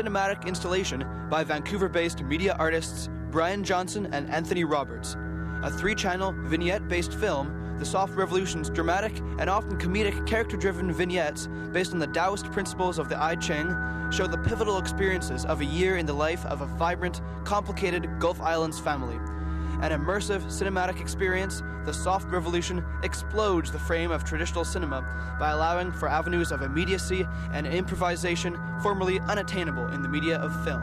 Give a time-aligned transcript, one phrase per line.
[0.00, 5.14] cinematic installation by Vancouver based media artists Brian Johnson and Anthony Roberts.
[5.62, 10.90] A three channel, vignette based film, the Soft Revolution's dramatic and often comedic character driven
[10.90, 13.68] vignettes based on the Taoist principles of the I Ching
[14.10, 18.40] show the pivotal experiences of a year in the life of a vibrant, complicated Gulf
[18.40, 19.18] Islands family.
[19.82, 25.00] An immersive cinematic experience, the Soft Revolution explodes the frame of traditional cinema
[25.40, 30.82] by allowing for avenues of immediacy and improvisation formerly unattainable in the media of film.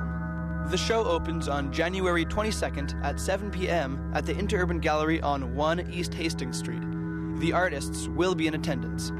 [0.71, 4.11] The show opens on January 22nd at 7 p.m.
[4.15, 6.81] at the Interurban Gallery on 1 East Hastings Street.
[7.39, 9.11] The artists will be in attendance.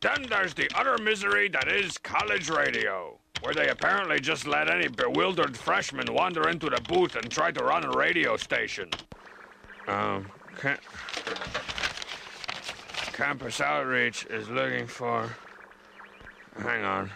[0.00, 4.88] Then there's the utter misery that is college radio, where they apparently just let any
[4.88, 8.88] bewildered freshman wander into the booth and try to run a radio station.
[9.86, 10.78] Um, ca-
[13.12, 15.36] Campus Outreach is looking for.
[16.58, 17.10] Hang on.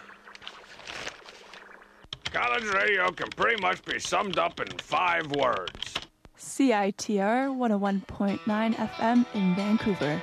[2.33, 5.95] College radio can pretty much be summed up in five words.
[6.39, 10.21] CITR 101.9 FM in Vancouver.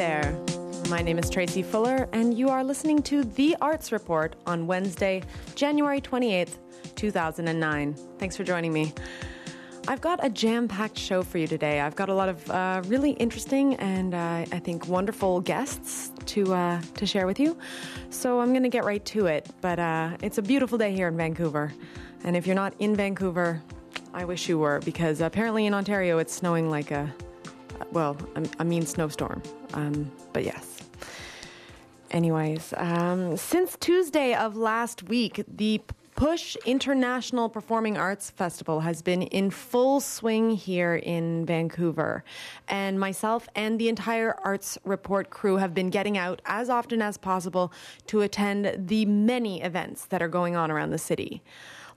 [0.00, 0.34] There.
[0.88, 5.22] My name is Tracy Fuller, and you are listening to The Arts Report on Wednesday,
[5.56, 6.54] January 28th,
[6.96, 7.94] 2009.
[8.18, 8.94] Thanks for joining me.
[9.88, 11.80] I've got a jam packed show for you today.
[11.80, 16.54] I've got a lot of uh, really interesting and uh, I think wonderful guests to,
[16.54, 17.58] uh, to share with you.
[18.08, 19.50] So I'm going to get right to it.
[19.60, 21.74] But uh, it's a beautiful day here in Vancouver.
[22.24, 23.62] And if you're not in Vancouver,
[24.14, 27.12] I wish you were, because apparently in Ontario it's snowing like a,
[27.92, 28.16] well,
[28.58, 29.42] a mean snowstorm.
[29.74, 30.78] Um, but yes.
[32.10, 35.80] Anyways, um, since Tuesday of last week, the
[36.16, 42.24] Push International Performing Arts Festival has been in full swing here in Vancouver.
[42.68, 47.16] And myself and the entire Arts Report crew have been getting out as often as
[47.16, 47.72] possible
[48.08, 51.42] to attend the many events that are going on around the city.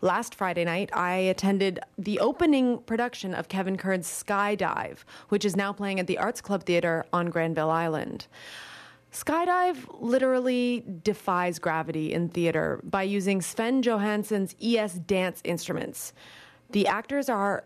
[0.03, 4.97] Last Friday night, I attended the opening production of Kevin Kerr's Skydive,
[5.30, 8.28] which is now playing at the Arts Club Theatre on Granville Island.
[9.13, 16.12] Skydive literally defies gravity in theater by using Sven Johansson's ES dance instruments.
[16.72, 17.63] The actors are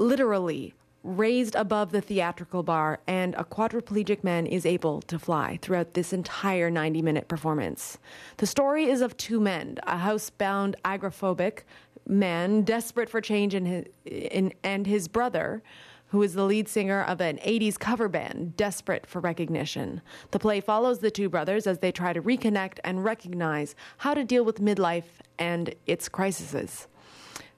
[0.00, 0.74] literally
[1.06, 6.12] raised above the theatrical bar, and a quadriplegic man is able to fly throughout this
[6.12, 7.98] entire 90 minute performance.
[8.38, 11.60] The story is of two men a housebound, agoraphobic
[12.08, 15.62] man desperate for change in his, in, and his brother
[16.08, 20.00] who is the lead singer of an 80s cover band, desperate for recognition.
[20.30, 24.24] The play follows the two brothers as they try to reconnect and recognize how to
[24.24, 26.86] deal with midlife and its crises.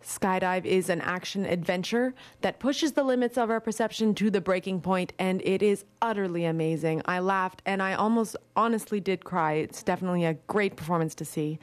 [0.08, 4.80] Skydive is an action adventure that pushes the limits of our perception to the breaking
[4.80, 7.02] point, and it is utterly amazing.
[7.04, 9.52] I laughed and I almost honestly did cry.
[9.54, 11.58] It's definitely a great performance to see.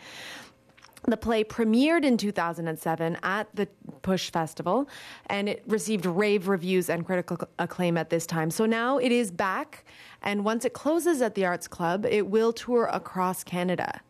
[1.08, 3.68] The play premiered in 2007 at the
[4.04, 4.88] Push Festival,
[5.28, 8.52] and it received rave reviews and critical acclaim at this time.
[8.52, 9.86] So now it is back,
[10.22, 14.02] and once it closes at the Arts Club, it will tour across Canada.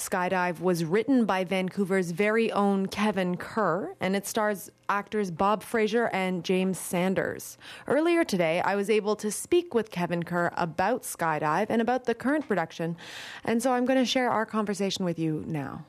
[0.00, 6.06] Skydive was written by Vancouver's very own Kevin Kerr, and it stars actors Bob Fraser
[6.06, 7.58] and James Sanders.
[7.86, 12.14] Earlier today, I was able to speak with Kevin Kerr about Skydive and about the
[12.14, 12.96] current production,
[13.44, 15.84] and so I'm going to share our conversation with you now.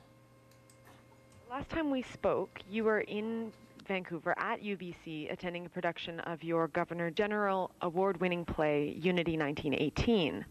[1.50, 3.54] Last time we spoke, you were in
[3.88, 10.46] Vancouver at UBC attending a production of your Governor General award winning play, Unity 1918.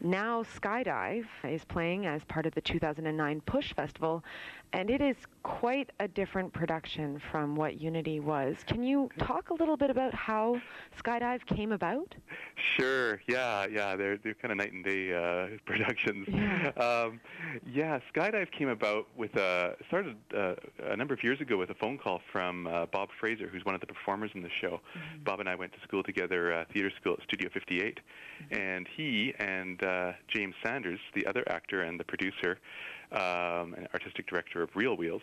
[0.00, 4.22] Now, Skydive is playing as part of the 2009 Push Festival,
[4.72, 8.56] and it is quite a different production from what Unity was.
[8.66, 10.60] Can you talk a little bit about how
[11.02, 12.14] Skydive came about?
[12.76, 13.20] Sure.
[13.28, 13.96] Yeah, yeah.
[13.96, 16.26] They're they're kind of night and day uh, productions.
[16.28, 16.68] Yeah.
[16.76, 17.20] Um,
[17.64, 18.00] yeah.
[18.14, 20.54] Skydive came about with a started uh,
[20.84, 23.74] a number of years ago with a phone call from uh, Bob Fraser, who's one
[23.74, 24.80] of the performers in the show.
[24.96, 25.24] Mm-hmm.
[25.24, 28.00] Bob and I went to school together, uh, theater school at Studio 58,
[28.36, 28.54] Mm-hmm.
[28.60, 32.58] and he and uh, James Sanders, the other actor and the producer,
[33.12, 35.22] um, and artistic director of Real Wheels.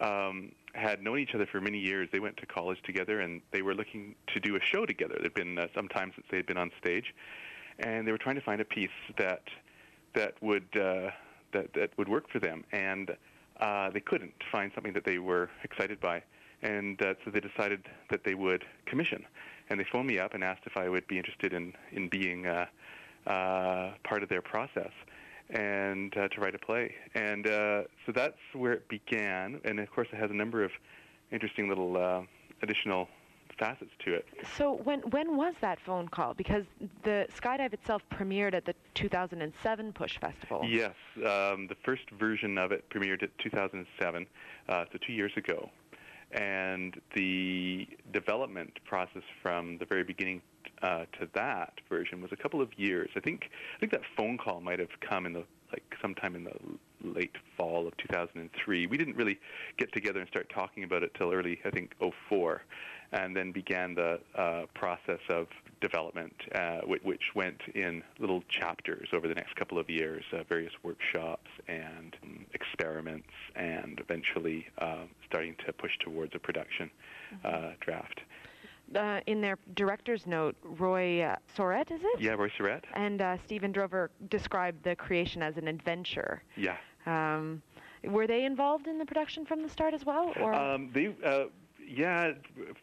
[0.00, 2.08] Um, had known each other for many years.
[2.12, 5.16] They went to college together, and they were looking to do a show together.
[5.18, 7.14] It'd been uh, some time since they had been on stage,
[7.78, 9.42] and they were trying to find a piece that
[10.14, 11.10] that would uh,
[11.52, 13.16] that that would work for them, and
[13.60, 16.22] uh, they couldn't find something that they were excited by,
[16.62, 19.24] and uh, so they decided that they would commission,
[19.70, 22.46] and they phoned me up and asked if I would be interested in in being
[22.46, 22.66] uh,
[23.26, 24.92] uh, part of their process
[25.50, 26.94] and uh, to write a play.
[27.14, 29.60] And uh, so that's where it began.
[29.64, 30.70] And of course, it has a number of
[31.30, 32.22] interesting little uh,
[32.62, 33.08] additional
[33.58, 34.26] facets to it.
[34.56, 36.34] So when when was that phone call?
[36.34, 36.64] Because
[37.04, 40.62] the skydive itself premiered at the 2007 Push Festival.
[40.64, 44.26] Yes, um, the first version of it premiered at 2007,
[44.68, 45.70] uh, so two years ago.
[46.32, 50.42] And the development process from the very beginning
[50.82, 53.10] uh, to that version was a couple of years.
[53.16, 56.44] I think I think that phone call might have come in the like sometime in
[56.44, 56.52] the
[57.02, 58.86] late fall of 2003.
[58.86, 59.38] We didn't really
[59.78, 61.92] get together and start talking about it till early, I think,
[62.30, 62.62] 04,
[63.12, 65.46] and then began the uh, process of
[65.80, 70.42] development, uh, which, which, went in little chapters over the next couple of years, uh,
[70.48, 76.90] various workshops and um, experiments, and eventually uh, starting to push towards a production
[77.44, 77.74] mm-hmm.
[77.80, 78.20] draft
[78.94, 82.20] uh, in their director's note, Roy uh, Surette, is it?
[82.20, 82.84] Yeah, Roy Surette.
[82.94, 86.42] And uh, Stephen Drover described the creation as an adventure.
[86.56, 86.76] Yeah.
[87.06, 87.62] Um,
[88.04, 90.32] were they involved in the production from the start as well?
[90.40, 90.54] Or?
[90.54, 91.44] Um, they, uh,
[91.86, 92.32] yeah,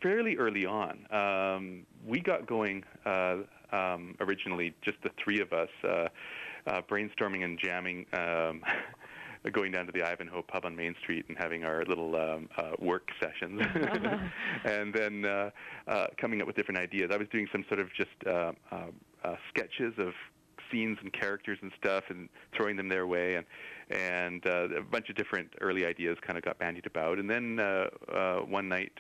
[0.02, 1.06] fairly early on.
[1.12, 3.38] Um, we got going uh,
[3.72, 6.08] um, originally, just the three of us, uh,
[6.90, 8.06] brainstorming and jamming.
[9.46, 12.50] Um, going down to the Ivanhoe pub on Main Street and having our little um,
[12.58, 14.18] uh, work sessions, uh-huh.
[14.66, 15.50] and then uh,
[15.88, 17.12] uh, coming up with different ideas.
[17.14, 18.86] I was doing some sort of just uh, uh,
[19.24, 20.14] uh, sketches of
[20.72, 23.46] scenes and characters and stuff, and throwing them their way, and
[23.90, 27.20] and uh, a bunch of different early ideas kind of got bandied about.
[27.20, 28.94] And then uh, uh, one night,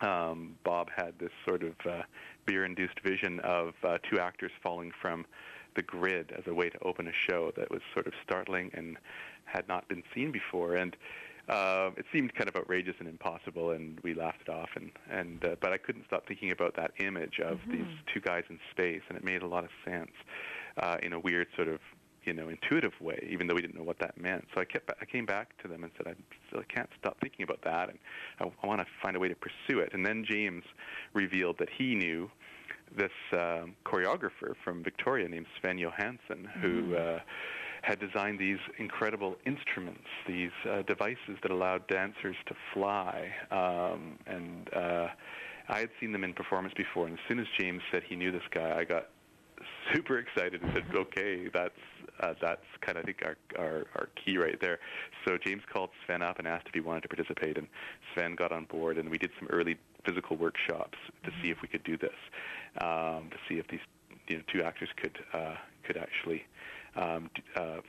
[0.00, 2.02] um, Bob had this sort of uh,
[2.44, 5.24] beer-induced vision of uh, two actors falling from
[5.78, 8.96] the grid as a way to open a show that was sort of startling and
[9.44, 10.74] had not been seen before.
[10.74, 10.96] And
[11.48, 14.70] uh, it seemed kind of outrageous and impossible, and we laughed it off.
[14.74, 17.72] And and uh, but I couldn't stop thinking about that image of mm-hmm.
[17.72, 20.10] these two guys in space, and it made a lot of sense
[20.82, 21.78] uh, in a weird sort of
[22.24, 24.46] you know intuitive way, even though we didn't know what that meant.
[24.52, 26.14] So I kept I came back to them and said I
[26.48, 27.98] still can't stop thinking about that, and
[28.40, 29.90] I, I want to find a way to pursue it.
[29.94, 30.64] And then James
[31.14, 32.30] revealed that he knew
[32.96, 37.16] this um, choreographer from Victoria named Sven Johansson, who mm-hmm.
[37.16, 37.20] uh,
[37.82, 43.30] had designed these incredible instruments, these uh, devices that allowed dancers to fly.
[43.50, 45.06] Um, and uh,
[45.68, 48.32] I had seen them in performance before, and as soon as James said he knew
[48.32, 49.08] this guy, I got
[49.92, 51.70] super excited and said, "Okay, that's
[52.20, 54.78] uh, that's kind of I think our, our our key right there."
[55.26, 57.66] So James called Sven up and asked if he wanted to participate, and
[58.14, 59.76] Sven got on board, and we did some early
[60.08, 62.16] physical workshops to see if we could do this,
[62.80, 63.80] um, to see if these
[64.26, 66.44] you know two actors could uh, could actually
[66.96, 67.80] um, uh,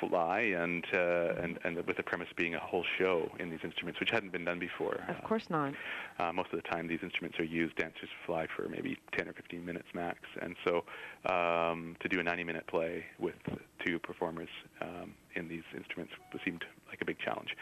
[0.00, 4.00] fly and, uh, and and with the premise being a whole show in these instruments,
[4.00, 5.04] which hadn't been done before.
[5.08, 5.74] Of course not.
[6.18, 7.76] Uh, most of the time, these instruments are used.
[7.76, 10.84] Dancers fly for maybe 10 or 15 minutes max, and so
[11.32, 13.34] um, to do a 90-minute play with
[13.84, 14.48] two performers
[14.80, 16.12] um, in these instruments
[16.44, 17.56] seemed like a big challenge.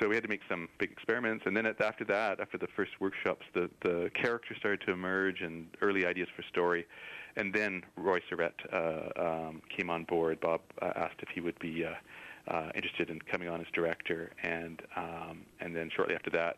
[0.00, 2.92] So we had to make some big experiments, and then after that, after the first
[3.00, 6.86] workshops, the the characters started to emerge and early ideas for story
[7.36, 10.40] and then Roy Surette uh, um, came on board.
[10.40, 14.82] Bob uh, asked if he would be uh, interested in coming on as director, and
[14.96, 16.56] um, and then shortly after that,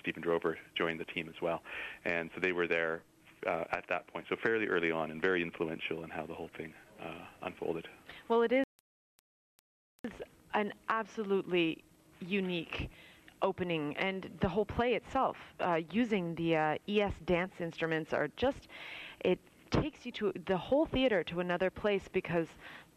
[0.00, 1.62] Stephen Drover joined the team as well,
[2.04, 3.02] and so they were there
[3.46, 4.26] uh, at that point.
[4.28, 7.06] So fairly early on, and very influential in how the whole thing uh,
[7.42, 7.88] unfolded.
[8.28, 8.64] Well, it is
[10.54, 11.84] an absolutely
[12.20, 12.90] unique
[13.42, 18.68] opening and the whole play itself uh, using the ES dance instruments are just
[19.70, 22.46] takes you to the whole theater to another place because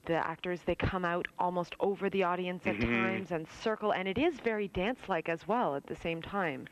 [0.05, 2.91] the actors they come out almost over the audience at mm-hmm.
[2.91, 6.67] times and circle and it is very dance like as well at the same time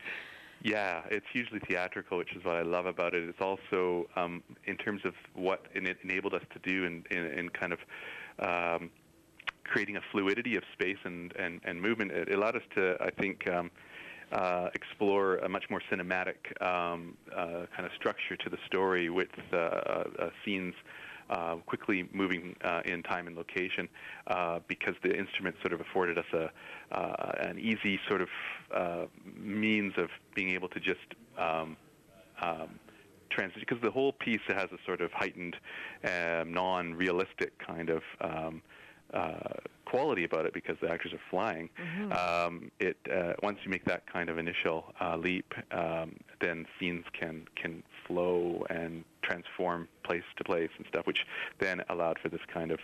[0.64, 3.28] yeah, it's hugely theatrical, which is what I love about it.
[3.28, 7.48] It's also, um, in terms of what it enabled us to do in, in, in
[7.48, 7.80] kind of
[8.38, 8.90] um,
[9.64, 13.48] creating a fluidity of space and, and, and movement, it allowed us to, I think,
[13.48, 13.72] um,
[14.32, 19.28] uh, explore a much more cinematic um, uh, kind of structure to the story with
[19.52, 20.74] uh, uh scenes
[21.30, 23.88] uh, quickly moving in time and location
[24.68, 26.50] because the instrument sort of afforded us a
[27.48, 31.76] an easy sort of means of being able to just um,
[32.42, 32.78] um,
[33.30, 35.56] transition because the whole piece has a sort of heightened,
[36.04, 38.62] um, non-realistic kind of um,
[39.12, 39.38] uh,
[39.92, 41.68] quality about it because the actors are flying.
[41.78, 42.12] Mm-hmm.
[42.12, 47.04] Um, it uh, once you make that kind of initial uh, leap, um, then scenes
[47.18, 51.20] can can flow and transform place to place and stuff, which
[51.58, 52.80] then allowed for this kind of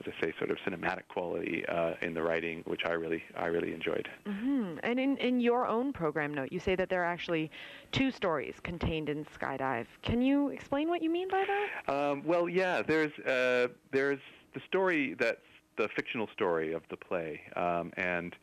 [0.00, 3.46] as I say, sort of cinematic quality uh, in the writing, which I really I
[3.46, 4.08] really enjoyed.
[4.26, 4.78] Mm-hmm.
[4.82, 7.50] And in in your own program note, you say that there are actually
[7.92, 9.86] two stories contained in Skydive.
[10.02, 11.92] Can you explain what you mean by that?
[11.92, 14.20] Um, well, yeah, there's uh, there's
[14.54, 15.40] the story that's
[15.78, 18.34] the fictional story of the play, um, and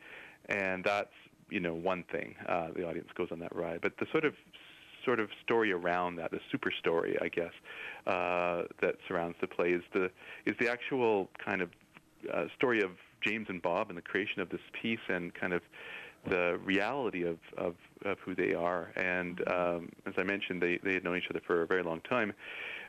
[0.48, 1.12] and that's
[1.50, 2.34] you know one thing.
[2.48, 4.34] Uh, the audience goes on that ride, but the sort of
[5.04, 7.52] sort of story around that, the super story, I guess,
[8.08, 10.10] uh, that surrounds the play is the
[10.46, 11.70] is the actual kind of
[12.32, 12.90] uh, story of
[13.24, 15.62] James and Bob and the creation of this piece and kind of
[16.28, 17.74] the reality of, of,
[18.04, 18.92] of who they are.
[18.96, 22.00] And um, as I mentioned, they, they had known each other for a very long
[22.00, 22.32] time.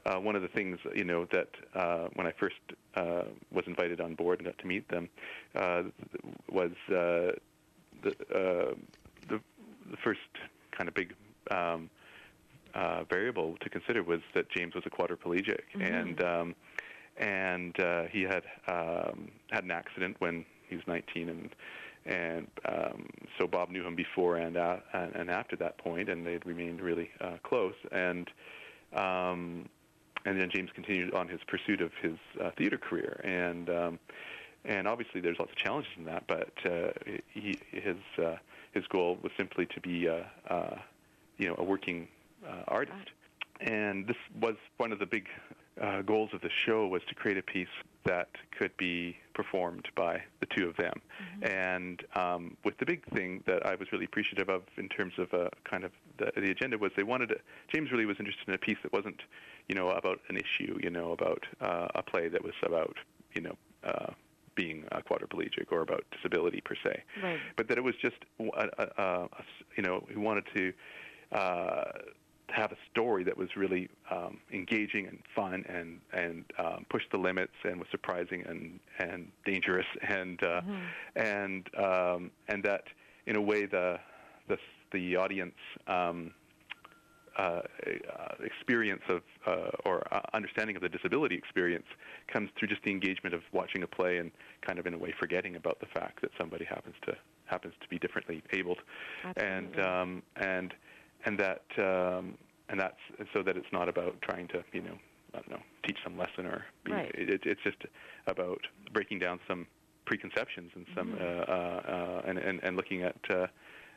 [0.07, 2.55] Uh, one of the things, you know, that uh, when I first
[2.95, 5.09] uh, was invited on board and got to meet them
[5.53, 5.83] uh,
[6.49, 7.35] was uh,
[8.03, 8.73] the, uh,
[9.27, 9.41] the
[9.91, 10.19] the first
[10.71, 11.13] kind of big
[11.51, 11.89] um,
[12.73, 15.81] uh, variable to consider was that James was a quadriplegic, Mm-hmm.
[15.81, 16.55] and um,
[17.17, 21.49] and uh, he had um, had an accident when he was 19, and
[22.05, 26.25] and um, so Bob knew him before and uh, and, and after that point, and
[26.25, 28.29] they'd remained really uh, close, and
[28.95, 29.67] um,
[30.25, 33.99] and then James continued on his pursuit of his uh, theater career, and um,
[34.65, 36.91] and obviously there's lots of challenges in that, but uh,
[37.33, 38.35] he his uh,
[38.73, 40.75] his goal was simply to be uh, uh,
[41.37, 42.07] you know a working
[42.47, 43.11] uh, artist,
[43.61, 45.27] and this was one of the big
[45.81, 47.67] uh, goals of the show was to create a piece
[48.05, 51.01] that could be performed by the two of them.
[51.41, 55.33] And um, with the big thing that I was really appreciative of in terms of
[55.33, 57.35] uh, kind of the, the agenda was they wanted to,
[57.71, 59.21] James really was interested in a piece that wasn't,
[59.67, 62.95] you know, about an issue, you know, about uh, a play that was about,
[63.33, 64.11] you know, uh,
[64.55, 67.39] being a quadriplegic or about disability per se, Right.
[67.55, 69.29] but that it was just, a, a, a,
[69.75, 70.73] you know, he wanted to
[71.31, 71.91] uh,
[72.49, 77.17] have a story that was really um, engaging and fun and and um, pushed the
[77.17, 80.61] limits and was surprising and and dangerous and uh,
[81.15, 82.83] and um, and that
[83.25, 83.99] in a way the
[84.47, 84.57] the
[84.91, 85.55] the audience
[85.87, 86.31] um,
[87.37, 87.61] uh, uh,
[88.43, 91.85] experience of uh, or uh, understanding of the disability experience
[92.27, 94.31] comes through just the engagement of watching a play and
[94.65, 97.13] kind of in a way forgetting about the fact that somebody happens to
[97.45, 98.79] happens to be differently abled
[99.37, 99.83] and Absolutely.
[99.83, 100.73] um, and
[101.25, 102.37] and that um,
[102.69, 102.99] and that's
[103.33, 104.97] so that it's not about trying to you know
[105.33, 107.11] I don't know teach some lesson or be, Right.
[107.15, 107.77] it, it's just
[108.27, 108.59] about
[108.93, 109.67] breaking down some
[110.05, 111.21] preconceptions and some Mm-hmm.
[111.21, 113.15] uh, uh, uh, and, and and looking at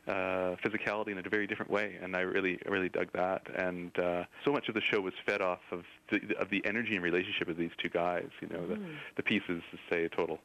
[0.07, 3.43] uh, physicality in a very different way, and I really really dug that.
[3.55, 6.95] And uh, so much of the show was fed off of the of the energy
[6.95, 8.27] and relationship of these two guys.
[8.41, 8.79] You know, the
[9.17, 10.39] the piece is say a total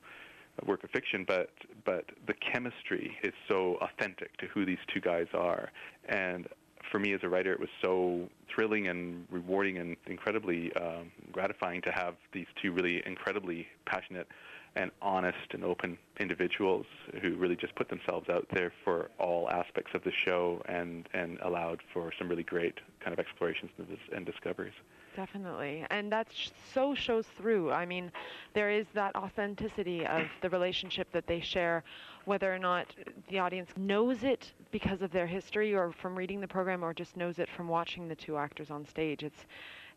[0.67, 1.51] work of fiction, but
[1.85, 5.71] but the chemistry is so authentic to who these two guys are,
[6.09, 6.49] and
[6.91, 11.83] for me as a writer, it was so thrilling and rewarding and incredibly um, gratifying
[11.83, 14.29] to have these two really incredibly passionate
[14.77, 16.87] and honest and open individuals
[17.23, 21.39] who really just put themselves out there for all aspects of the show and and
[21.41, 24.75] allowed for some really great kind of explorations and and discoveries.
[25.17, 25.87] Definitely.
[25.91, 27.73] And that sh- so shows through.
[27.73, 28.13] I mean,
[28.53, 31.85] there is that authenticity of the relationship that they share,
[32.27, 32.95] whether or not
[33.31, 37.17] the audience knows it because of their history or from reading the program or just
[37.17, 39.23] knows it from watching the two actors on stage.
[39.23, 39.47] It's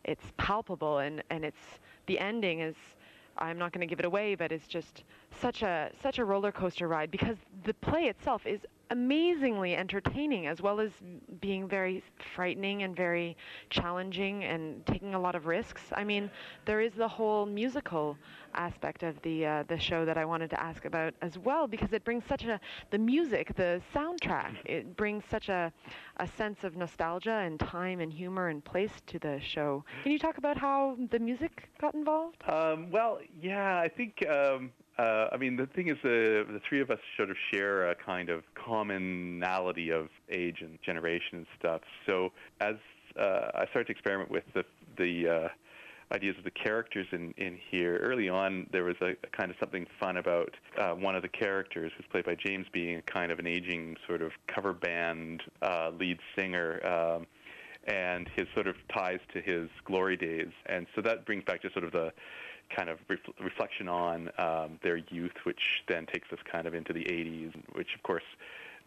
[0.04, 2.76] it's palpable and, and it's the ending is
[3.38, 6.52] I'm not going to give it away, but it's just such a such a roller
[6.52, 8.60] coaster ride because the play itself is
[8.90, 10.90] amazingly entertaining as well as
[11.40, 12.02] being very
[12.34, 13.36] frightening and very
[13.70, 15.82] challenging and taking a lot of risks.
[15.94, 16.30] I mean,
[16.66, 18.18] there is the whole musical
[18.54, 21.92] aspect of the uh, the show that I wanted to ask about as well because
[21.92, 25.72] it brings such a the music, the soundtrack, it brings such a
[26.16, 29.84] a sense of nostalgia and time and humor and place to the show.
[30.02, 32.42] Can you talk about how the music got involved?
[32.48, 34.24] Um, well, yeah, I think.
[34.28, 37.90] Um, uh, I mean, the thing is, uh, the three of us sort of share
[37.90, 41.80] a kind of commonality of age and generation and stuff.
[42.06, 42.74] So as
[43.18, 44.64] uh, I started to experiment with the
[44.98, 45.48] the uh,
[46.14, 47.96] ideas of the characters in, in here.
[47.98, 51.28] Early on, there was a, a kind of something fun about uh, one of the
[51.28, 55.42] characters, who's played by James, being a kind of an aging sort of cover band
[55.62, 56.84] uh, lead singer.
[56.84, 57.26] Um,
[57.84, 60.50] and his sort of ties to his glory days.
[60.66, 62.12] And so that brings back just sort of the
[62.74, 66.92] kind of ref- reflection on um, their youth, which then takes us kind of into
[66.92, 68.24] the 80s, which of course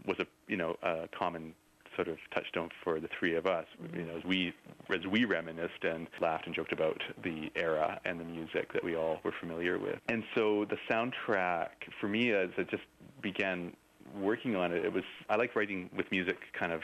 [0.05, 1.53] was a you know a common
[1.95, 3.65] sort of touchstone for the three of us.
[3.93, 4.53] You know, as we
[4.89, 8.95] as we reminisced and laughed and joked about the era and the music that we
[8.95, 9.99] all were familiar with.
[10.09, 12.83] And so the soundtrack for me, as I just
[13.21, 13.73] began
[14.19, 16.81] working on it, it was I like writing with music kind of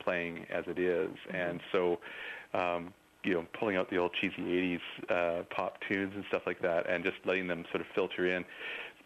[0.00, 1.98] playing as it is, and so.
[2.54, 2.94] Um,
[3.28, 4.80] you know, pulling out the old cheesy 80s
[5.10, 8.44] uh, pop tunes and stuff like that and just letting them sort of filter in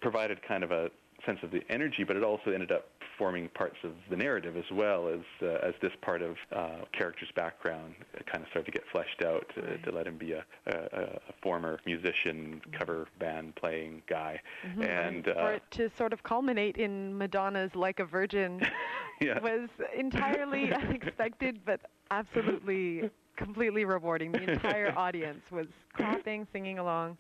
[0.01, 0.91] provided kind of a
[1.27, 2.89] sense of the energy, but it also ended up
[3.19, 7.29] forming parts of the narrative as well as uh, as this part of uh, character's
[7.37, 7.95] background
[8.27, 9.85] kind of started to get fleshed out to, right.
[9.85, 14.83] to let him be a, a, a, former musician, cover band playing guy, mm-hmm.
[14.83, 18.61] and uh, for it to sort of culminate in Madonna's "Like a Virgin"
[19.21, 19.39] yeah.
[19.41, 24.33] was entirely unexpected, but absolutely completely rewarding.
[24.33, 27.19] The entire audience was clapping, singing along.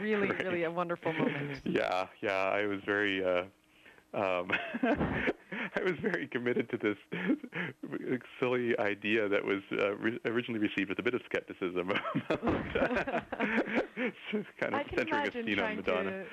[0.00, 1.60] Really, really a wonderful moment.
[1.64, 2.30] Yeah, yeah.
[2.30, 3.42] I was very, uh,
[4.14, 4.50] um,
[4.82, 6.96] I was very committed to this
[8.40, 11.92] silly idea that was uh, re- originally received with a bit of skepticism.
[14.60, 16.10] kind of centering a scene on Madonna.
[16.10, 16.26] To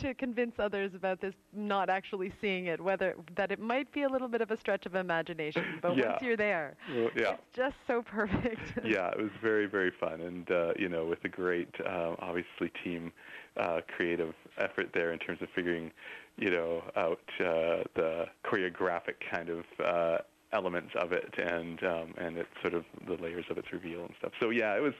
[0.00, 4.08] to convince others about this not actually seeing it whether that it might be a
[4.08, 6.10] little bit of a stretch of imagination but yeah.
[6.10, 7.32] once you're there well, yeah.
[7.32, 11.22] it's just so perfect yeah it was very very fun and uh, you know with
[11.24, 13.12] a great uh, obviously team
[13.56, 15.90] uh, creative effort there in terms of figuring
[16.36, 20.18] you know out uh, the choreographic kind of uh,
[20.52, 24.14] elements of it and um, and it's sort of the layers of its reveal and
[24.18, 24.32] stuff.
[24.40, 24.94] So yeah, it was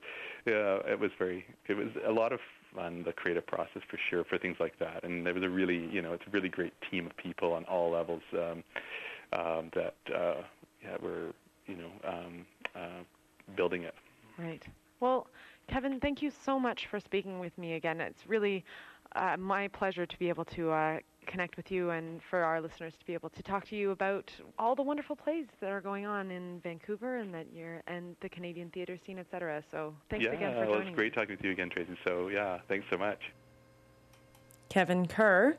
[0.46, 2.40] uh, it was very it was a lot of
[2.74, 5.04] fun the creative process for sure for things like that.
[5.04, 7.64] And there was a really you know it's a really great team of people on
[7.64, 8.62] all levels um,
[9.32, 10.42] um, that uh,
[10.82, 11.32] yeah were
[11.66, 13.02] you know um, uh,
[13.56, 13.94] building it.
[14.38, 14.62] Right.
[15.00, 15.26] Well,
[15.68, 18.00] Kevin, thank you so much for speaking with me again.
[18.00, 18.64] It's really
[19.14, 20.98] uh, my pleasure to be able to uh,
[21.30, 24.30] connect with you and for our listeners to be able to talk to you about
[24.58, 28.28] all the wonderful plays that are going on in Vancouver and that you're and the
[28.28, 29.62] Canadian theater scene, etc.
[29.70, 30.82] So thanks yeah, again for well, joining.
[30.82, 31.96] Yeah, it's great talking with you again, Tracy.
[32.04, 33.20] So yeah, thanks so much.
[34.68, 35.56] Kevin Kerr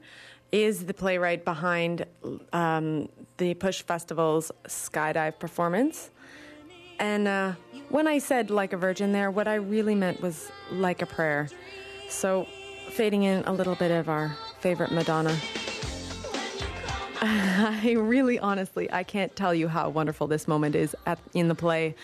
[0.51, 2.05] is the playwright behind
[2.51, 6.09] um, the Push Festival's skydive performance.
[6.99, 7.53] And uh,
[7.89, 11.47] when I said like a virgin there, what I really meant was like a prayer.
[12.09, 12.45] So
[12.91, 15.35] fading in a little bit of our favorite Madonna.
[17.21, 21.55] I really, honestly, I can't tell you how wonderful this moment is at, in the
[21.55, 21.95] play.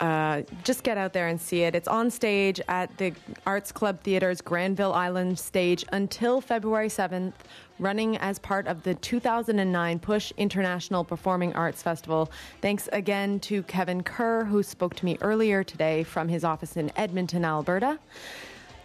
[0.00, 1.74] Uh, just get out there and see it.
[1.74, 3.12] It's on stage at the
[3.46, 7.32] Arts Club Theater's Granville Island stage until February 7th,
[7.80, 12.30] running as part of the 2009 Push International Performing Arts Festival.
[12.60, 16.92] Thanks again to Kevin Kerr, who spoke to me earlier today from his office in
[16.96, 17.98] Edmonton, Alberta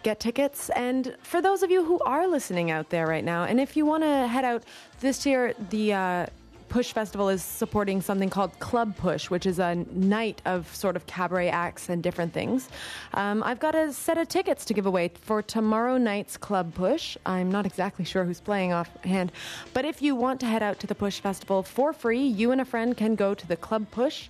[0.04, 0.70] get tickets.
[0.70, 3.84] And for those of you who are listening out there right now, and if you
[3.84, 4.62] want to head out
[5.00, 6.26] this year, the uh,
[6.68, 11.06] Push Festival is supporting something called Club Push, which is a night of sort of
[11.06, 12.68] cabaret acts and different things.
[13.12, 17.16] Um, I've got a set of tickets to give away for tomorrow night's Club Push.
[17.24, 19.30] I'm not exactly sure who's playing offhand,
[19.72, 22.60] but if you want to head out to the Push Festival for free, you and
[22.60, 24.28] a friend can go to the Club Push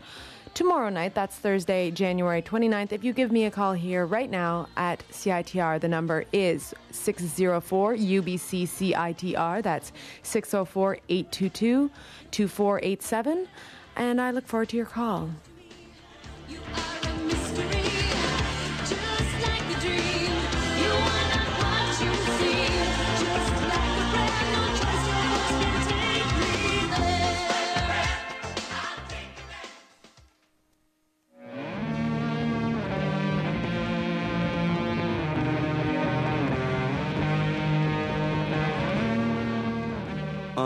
[0.54, 1.14] tomorrow night.
[1.14, 2.92] That's Thursday, January 29th.
[2.92, 7.96] If you give me a call here right now at CITR, the number is 604
[7.96, 9.62] UBC CITR.
[9.62, 11.90] That's 604 822
[12.30, 13.48] 2487.
[13.96, 15.30] And I look forward to your call.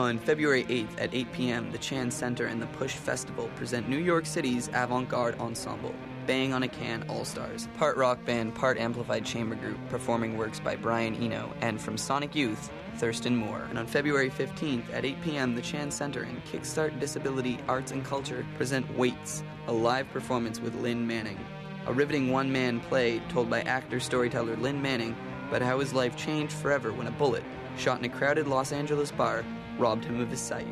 [0.09, 3.99] On February 8th at 8 p.m., the Chan Center and the Push Festival present New
[3.99, 5.95] York City's avant garde ensemble,
[6.27, 10.61] Bang on a Can All Stars, part rock band, part amplified chamber group, performing works
[10.61, 13.67] by Brian Eno, and from Sonic Youth, Thurston Moore.
[13.69, 18.03] And on February 15th at 8 p.m., the Chan Center and Kickstart Disability Arts and
[18.03, 21.39] Culture present Weights, a live performance with Lynn Manning.
[21.87, 25.15] A riveting one man play told by actor storyteller Lynn Manning
[25.49, 27.45] about how his life changed forever when a bullet,
[27.77, 29.45] shot in a crowded Los Angeles bar,
[29.79, 30.67] robbed him of his sight.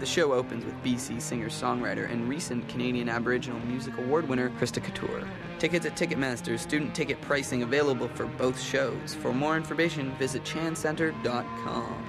[0.00, 4.82] The show opens with BC singer songwriter and recent Canadian Aboriginal Music Award winner Krista
[4.82, 5.28] Couture.
[5.58, 9.14] Tickets at Ticketmaster, student ticket pricing available for both shows.
[9.14, 12.06] For more information, visit chancenter.com.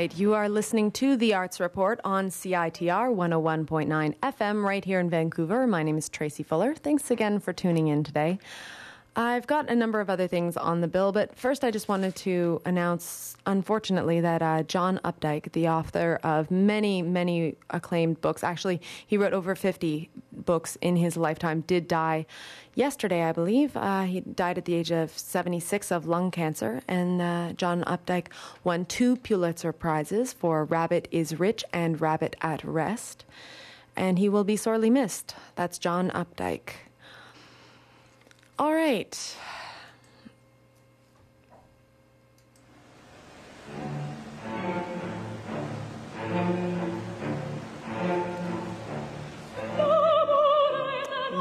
[0.00, 5.10] right, you are listening to the Arts Report on CITR 101.9 FM right here in
[5.10, 5.66] Vancouver.
[5.66, 6.74] My name is Tracy Fuller.
[6.74, 8.38] Thanks again for tuning in today.
[9.16, 12.14] I've got a number of other things on the bill, but first I just wanted
[12.16, 18.80] to announce, unfortunately, that uh, John Updike, the author of many, many acclaimed books, actually,
[19.04, 22.24] he wrote over 50 books in his lifetime, did die
[22.76, 23.76] yesterday, I believe.
[23.76, 28.28] Uh, he died at the age of 76 of lung cancer, and uh, John Updike
[28.62, 33.24] won two Pulitzer Prizes for Rabbit is Rich and Rabbit at Rest,
[33.96, 35.34] and he will be sorely missed.
[35.56, 36.89] That's John Updike.
[38.60, 39.36] All right.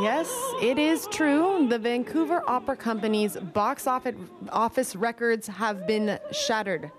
[0.01, 1.67] Yes, it is true.
[1.67, 6.89] The Vancouver Opera Company's box office records have been shattered.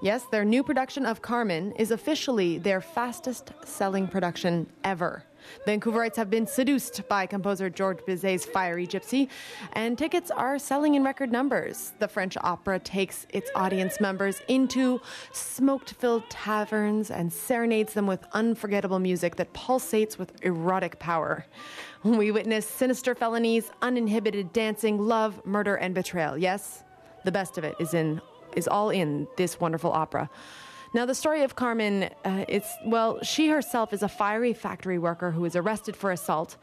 [0.00, 5.22] Yes, their new production of Carmen is officially their fastest selling production ever.
[5.66, 9.28] Vancouverites have been seduced by composer George Bizet's Fiery Gypsy,
[9.74, 11.92] and tickets are selling in record numbers.
[11.98, 15.00] The French opera takes its audience members into
[15.32, 21.46] smoked filled taverns and serenades them with unforgettable music that pulsates with erotic power.
[22.02, 26.38] We witness sinister felonies, uninhibited dancing, love, murder, and betrayal.
[26.38, 26.82] Yes,
[27.24, 28.20] the best of it is in
[28.56, 30.28] is all in this wonderful opera.
[30.92, 35.30] Now, the story of Carmen, uh, it's, well, she herself is a fiery factory worker
[35.30, 36.56] who is arrested for assault,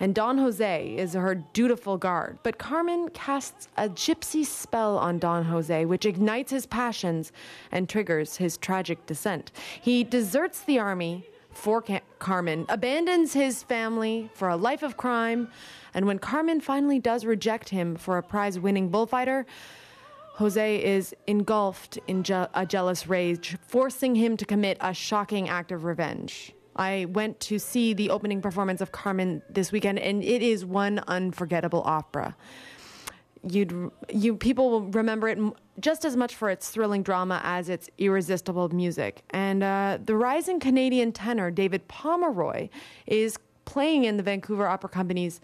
[0.00, 2.38] and Don Jose is her dutiful guard.
[2.42, 7.30] But Carmen casts a gypsy spell on Don Jose, which ignites his passions
[7.70, 9.52] and triggers his tragic descent.
[9.82, 11.84] He deserts the army for
[12.20, 15.50] Carmen, abandons his family for a life of crime,
[15.92, 19.44] and when Carmen finally does reject him for a prize winning bullfighter,
[20.38, 25.72] Jose is engulfed in je- a jealous rage, forcing him to commit a shocking act
[25.72, 26.52] of revenge.
[26.76, 31.02] I went to see the opening performance of Carmen this weekend, and it is one
[31.08, 32.36] unforgettable opera.
[33.50, 35.40] You'd, you people will remember it
[35.80, 39.24] just as much for its thrilling drama as its irresistible music.
[39.30, 42.68] And uh, the rising Canadian tenor David Pomeroy
[43.08, 45.40] is playing in the Vancouver Opera Company's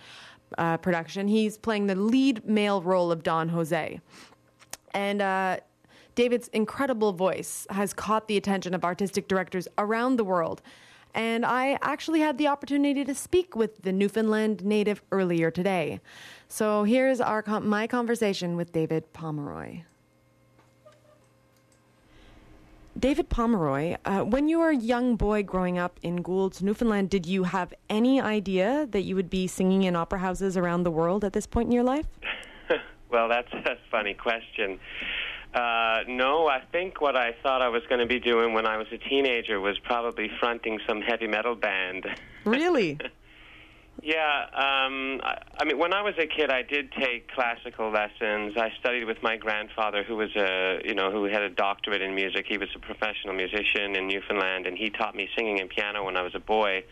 [0.56, 1.26] uh, production.
[1.26, 4.00] He's playing the lead male role of Don Jose.
[4.94, 5.58] And uh,
[6.14, 10.62] David's incredible voice has caught the attention of artistic directors around the world.
[11.14, 16.00] And I actually had the opportunity to speak with the Newfoundland native earlier today.
[16.48, 19.82] So here's our my conversation with David Pomeroy.
[22.98, 27.26] David Pomeroy, uh, when you were a young boy growing up in Goulds, Newfoundland, did
[27.26, 31.24] you have any idea that you would be singing in opera houses around the world
[31.24, 32.06] at this point in your life?
[33.14, 34.80] Well, that's a funny question.
[35.54, 38.76] Uh, no, I think what I thought I was going to be doing when I
[38.76, 42.06] was a teenager was probably fronting some heavy metal band.
[42.44, 42.98] Really?
[44.02, 44.44] yeah.
[44.52, 48.52] Um, I, I mean, when I was a kid, I did take classical lessons.
[48.58, 52.14] I studied with my grandfather, who was a, you know, who had a doctorate in
[52.14, 52.44] music.
[52.46, 56.18] He was a professional musician in Newfoundland, and he taught me singing and piano when
[56.18, 56.84] I was a boy.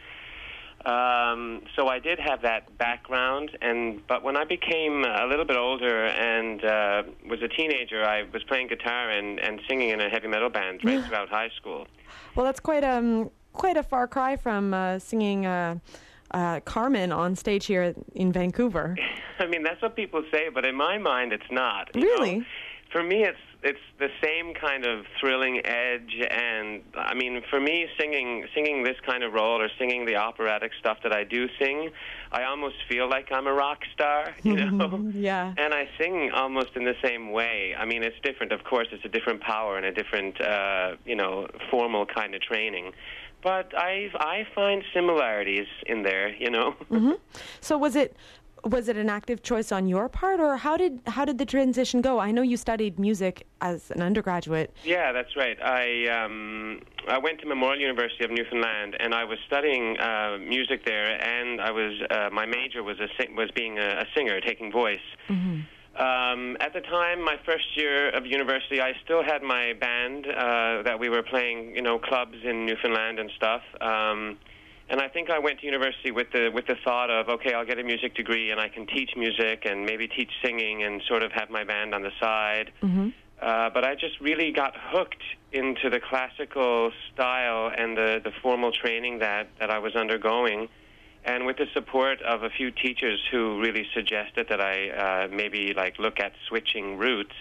[0.85, 5.57] Um, so I did have that background, and but when I became a little bit
[5.57, 10.09] older and uh, was a teenager, I was playing guitar and, and singing in a
[10.09, 11.87] heavy metal band right throughout high school.
[12.35, 15.47] Well, that's quite um quite a far cry from uh, singing.
[15.47, 15.79] Uh,
[16.33, 18.97] uh, Carmen on stage here in Vancouver.
[19.39, 21.91] I mean, that's what people say, but in my mind, it's not.
[21.95, 22.39] really?
[22.39, 22.45] Know?
[22.91, 27.87] For me, it's it's the same kind of thrilling edge and I mean for me
[27.99, 31.91] singing singing this kind of role or singing the operatic stuff that I do sing
[32.33, 35.11] I almost feel like I'm a rock star you know?
[35.15, 35.55] Yeah.
[35.57, 37.75] And I sing almost in the same way.
[37.79, 38.53] I mean it's different.
[38.53, 42.43] Of course it's a different power and a different uh you know formal kind of
[42.43, 42.93] training.
[43.43, 46.75] But I I find similarities in there you know?
[46.91, 47.13] Mm-hmm.
[47.61, 48.17] so was it
[48.65, 52.01] was it an active choice on your part or how did how did the transition
[52.01, 57.19] go i know you studied music as an undergraduate yeah that's right i um i
[57.19, 61.71] went to memorial university of newfoundland and i was studying uh music there and i
[61.71, 65.61] was uh, my major was a was being a, a singer taking voice mm-hmm.
[65.95, 70.83] Um, at the time, my first year of university, I still had my band uh,
[70.85, 73.61] that we were playing, you know, clubs in Newfoundland and stuff.
[73.79, 74.39] Um,
[74.89, 77.65] and I think I went to university with the with the thought of okay, I'll
[77.67, 81.23] get a music degree and I can teach music and maybe teach singing and sort
[81.23, 82.73] of have my band on the side.
[82.83, 83.09] Mm-hmm.
[83.41, 88.73] Uh, but I just really got hooked into the classical style and the the formal
[88.73, 90.69] training that that I was undergoing.
[91.25, 95.73] And with the support of a few teachers who really suggested that I uh, maybe
[95.73, 97.35] like look at switching routes,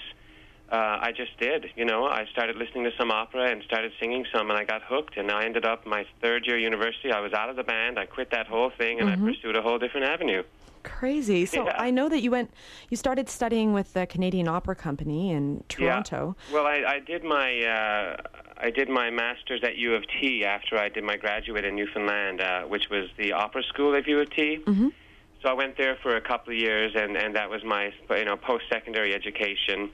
[0.72, 1.66] uh, I just did.
[1.76, 4.82] You know, I started listening to some opera and started singing some, and I got
[4.84, 5.18] hooked.
[5.18, 7.12] And I ended up my third year university.
[7.12, 8.00] I was out of the band.
[8.00, 9.26] I quit that whole thing, and Mm-hmm.
[9.28, 10.44] I pursued a whole different avenue.
[10.84, 11.46] Crazy.
[11.46, 11.76] So Yeah.
[11.78, 12.52] I know that you went,
[12.90, 16.36] you started studying with the Canadian Opera Company in Toronto.
[16.50, 16.54] Yeah.
[16.56, 18.18] Well, I, I did my uh,
[18.58, 22.42] I did my master's at U of T after I did my graduate in Newfoundland,
[22.42, 24.60] uh, which was the opera school at U of T.
[24.66, 24.88] Mm-hmm.
[25.44, 28.26] So I went there for a couple of years, and, and that was my you
[28.26, 29.90] know post secondary education.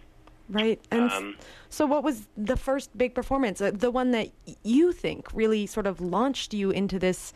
[0.50, 0.80] Right.
[0.92, 1.36] And Um,
[1.70, 3.60] so, what was the first big performance?
[3.60, 4.30] Uh, the one that
[4.64, 7.34] you think really sort of launched you into this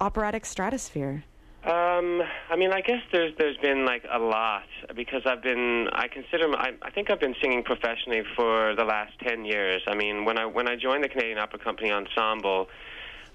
[0.00, 1.24] operatic stratosphere?
[1.64, 6.08] Um, I mean, I guess there's there's been like a lot because I've been I
[6.08, 9.82] consider I, I think I've been singing professionally for the last ten years.
[9.86, 12.68] I mean, when I when I joined the Canadian Opera Company ensemble,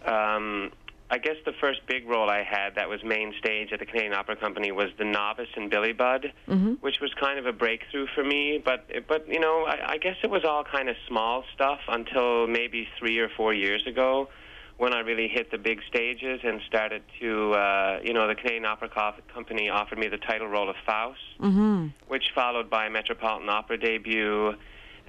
[0.05, 0.71] um,
[1.11, 4.13] I guess the first big role I had that was main stage at the Canadian
[4.13, 6.31] Opera Company was the novice in Billy Budd,
[6.81, 8.61] which was kind of a breakthrough for me.
[8.63, 12.45] But but you know, I, I guess it was all kind of small stuff until
[12.47, 14.29] maybe three or four years ago
[14.77, 18.63] when I really hit the big stages and started to, uh, you know, the Canadian
[18.63, 21.19] Opera Co- Company offered me the title role of Faust,
[22.07, 24.53] which followed by a Metropolitan Opera debut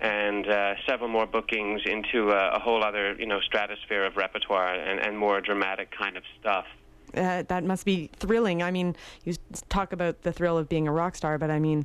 [0.00, 4.74] and uh, several more bookings into uh, a whole other, you know, stratosphere of repertoire
[4.74, 6.66] and, and more dramatic kind of stuff.
[7.14, 8.62] Uh, that must be thrilling.
[8.62, 9.34] I mean, you
[9.68, 11.84] talk about the thrill of being a rock star, but I mean,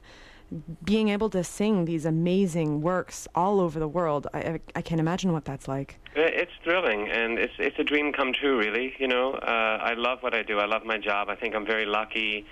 [0.84, 5.02] being able to sing these amazing works all over the world, I, I, I can't
[5.02, 5.98] imagine what that's like.
[6.16, 8.58] Uh, It's thrilling, and it's it's a dream come true.
[8.60, 10.60] Really, you know, uh, I love what I do.
[10.60, 11.30] I love my job.
[11.30, 12.46] I think I'm very lucky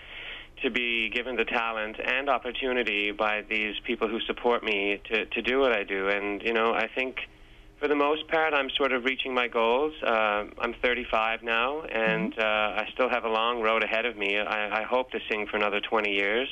[0.64, 5.42] to be given the talent and opportunity by these people who support me to to
[5.42, 6.10] do what I do.
[6.10, 7.18] And you know, I think
[7.80, 9.94] for the most part, I'm sort of reaching my goals.
[10.02, 14.38] Uh, I'm 35 now, and uh, I still have a long road ahead of me.
[14.38, 16.48] I, I hope to sing for another 20 years.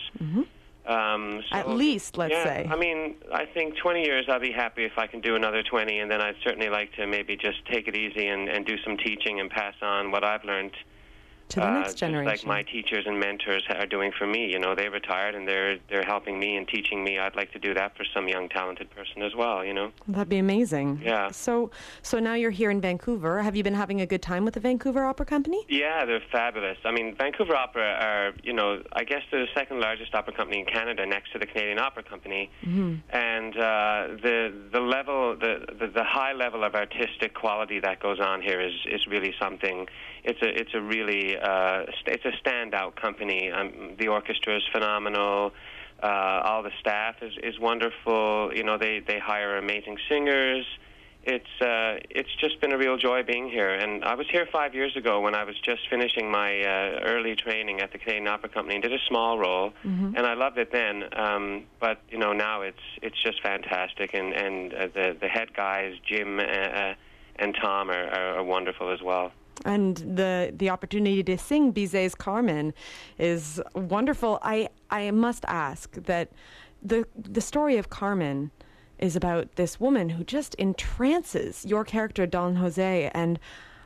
[0.86, 2.68] Um, At least, let's yeah, say.
[2.70, 6.00] I mean, I think 20 years, I'll be happy if I can do another 20,
[6.00, 8.98] and then I'd certainly like to maybe just take it easy and, and do some
[8.98, 10.74] teaching and pass on what I've learned.
[11.52, 12.26] To the uh, next generation.
[12.26, 14.52] like my teachers and mentors are doing for me.
[14.52, 17.20] You know, they retired and they're they're helping me and teaching me.
[17.20, 19.64] I'd like to do that for some young talented person as well.
[19.64, 19.92] You know.
[20.08, 21.02] That'd be amazing.
[21.04, 21.30] Yeah.
[21.32, 23.42] So, so now you're here in Vancouver.
[23.42, 25.66] Have you been having a good time with the Vancouver Opera Company?
[25.70, 26.78] Yeah, they're fabulous.
[26.86, 30.60] I mean, Vancouver Opera are, you know, I guess they're the second largest opera company
[30.60, 32.50] in Canada, next to the Canadian Opera Company.
[32.64, 38.20] And uh, the the level, the, the the high level of artistic quality that goes
[38.20, 39.88] on here is is really something.
[40.24, 43.52] It's a it's a really uh, it's a standout company.
[43.52, 45.54] Um, the orchestra is phenomenal.
[46.02, 48.52] Uh, all the staff is is wonderful.
[48.54, 50.66] You know, they they hire amazing singers
[51.24, 53.70] it's uh, it's just been a real joy being here.
[53.70, 57.36] And I was here five years ago when I was just finishing my uh, early
[57.36, 59.74] training at the Canadian Opera Company and did a small role,
[60.16, 61.04] and I loved it then.
[61.14, 65.54] Um, but you know now it's it's just fantastic, and and uh, the the head
[65.54, 66.94] guys Jim uh, uh,
[67.36, 69.32] and Tom are, are, are wonderful as well.
[69.66, 72.74] And the the opportunity to sing Bizet's Carmen
[73.18, 74.40] is wonderful.
[74.42, 76.30] I I must ask that
[76.82, 78.52] the the story of Carmen
[78.98, 83.40] is about this woman who just entrances your character Don Jose and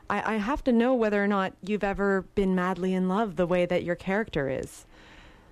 [0.09, 3.47] I, I have to know whether or not you've ever been madly in love the
[3.47, 4.85] way that your character is.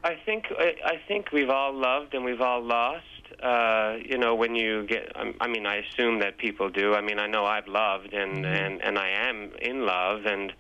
[0.04, 3.06] I think I, I think we've all loved and we've all lost.
[3.42, 6.94] Uh, you know, when you get, um, I mean, I assume that people do.
[6.94, 10.54] I mean, I know I've loved and and and I am in love, and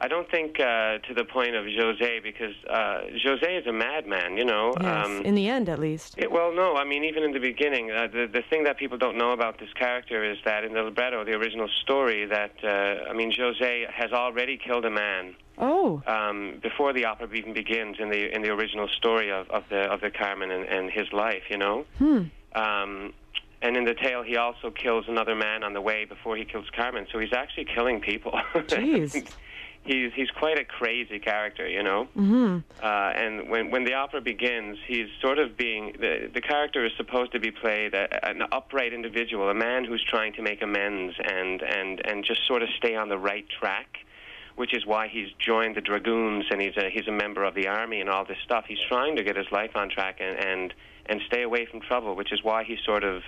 [0.00, 4.36] I don't think uh, to the point of Jose because uh, Jose is a madman.
[4.36, 4.74] You know.
[4.80, 6.14] Yes, Um, in the end, at least.
[6.18, 6.76] it, well, no.
[6.76, 9.58] I mean, even in the beginning, uh, the the thing that people don't know about
[9.58, 13.86] this character is that in the libretto, the original story, that uh, I mean, Jose
[13.92, 18.42] has already killed a man Oh, um, before the opera even begins in the in
[18.42, 21.84] the original story of, of the of the Carmen and, and his life, you know.
[22.54, 23.12] Um,
[23.60, 26.66] and in the tale, he also kills another man on the way before he kills
[26.74, 27.06] Carmen.
[27.12, 28.32] So he's actually killing people.
[28.54, 29.28] Jeez.
[29.84, 32.06] he's he's quite a crazy character, you know.
[32.16, 32.58] Mm-hmm.
[32.80, 36.92] Uh, and when when the opera begins, he's sort of being the the character is
[36.96, 41.16] supposed to be played a, an upright individual, a man who's trying to make amends
[41.24, 43.98] and and and just sort of stay on the right track
[44.58, 47.66] which is why he's joined the dragoons and he's a he's a member of the
[47.68, 48.64] army and all this stuff.
[48.68, 50.74] He's trying to get his life on track and and
[51.06, 53.22] and stay away from trouble, which is why he sort of,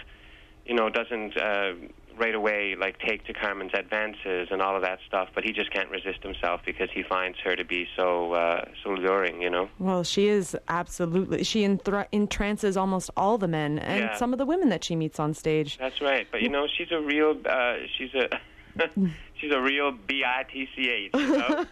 [0.67, 1.73] you know, doesn't uh,
[2.19, 5.29] right away like take to Carmen's advances and all of that stuff.
[5.35, 8.91] But he just can't resist himself because he finds her to be so uh, so
[8.91, 9.69] luring, you know.
[9.79, 11.45] well, she is absolutely.
[11.45, 14.17] She enthra- entrances almost all the men and Yeah.
[14.17, 15.79] some of the women that she meets on stage.
[15.79, 16.27] That's right.
[16.31, 18.29] But you know, she's a real uh, she's a
[19.41, 21.11] she's a real B I T C H.
[21.15, 21.67] You know?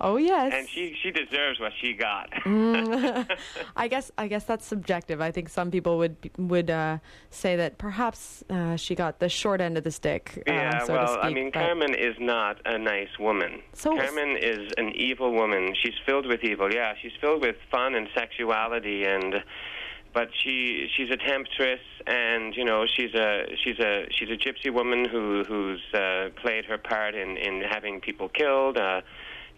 [0.00, 0.52] oh yes.
[0.54, 2.30] And she she deserves what she got.
[3.76, 5.20] I guess I guess that's subjective.
[5.20, 6.98] I think some people would would uh,
[7.30, 10.42] say that perhaps uh, she got the short end of the stick.
[10.48, 13.62] um, Yeah, so well, to speak, I mean, but- Carmen is not a nice woman.
[13.72, 15.74] So- Carmen is an evil woman.
[15.82, 16.72] She's filled with evil.
[16.72, 19.42] Yeah, she's filled with fun and sexuality, and
[20.16, 24.72] but she she's a temptress, and you know she's a she's a she's a gypsy
[24.72, 28.78] woman who who's uh, played her part in in having people killed.
[28.78, 29.02] Uh,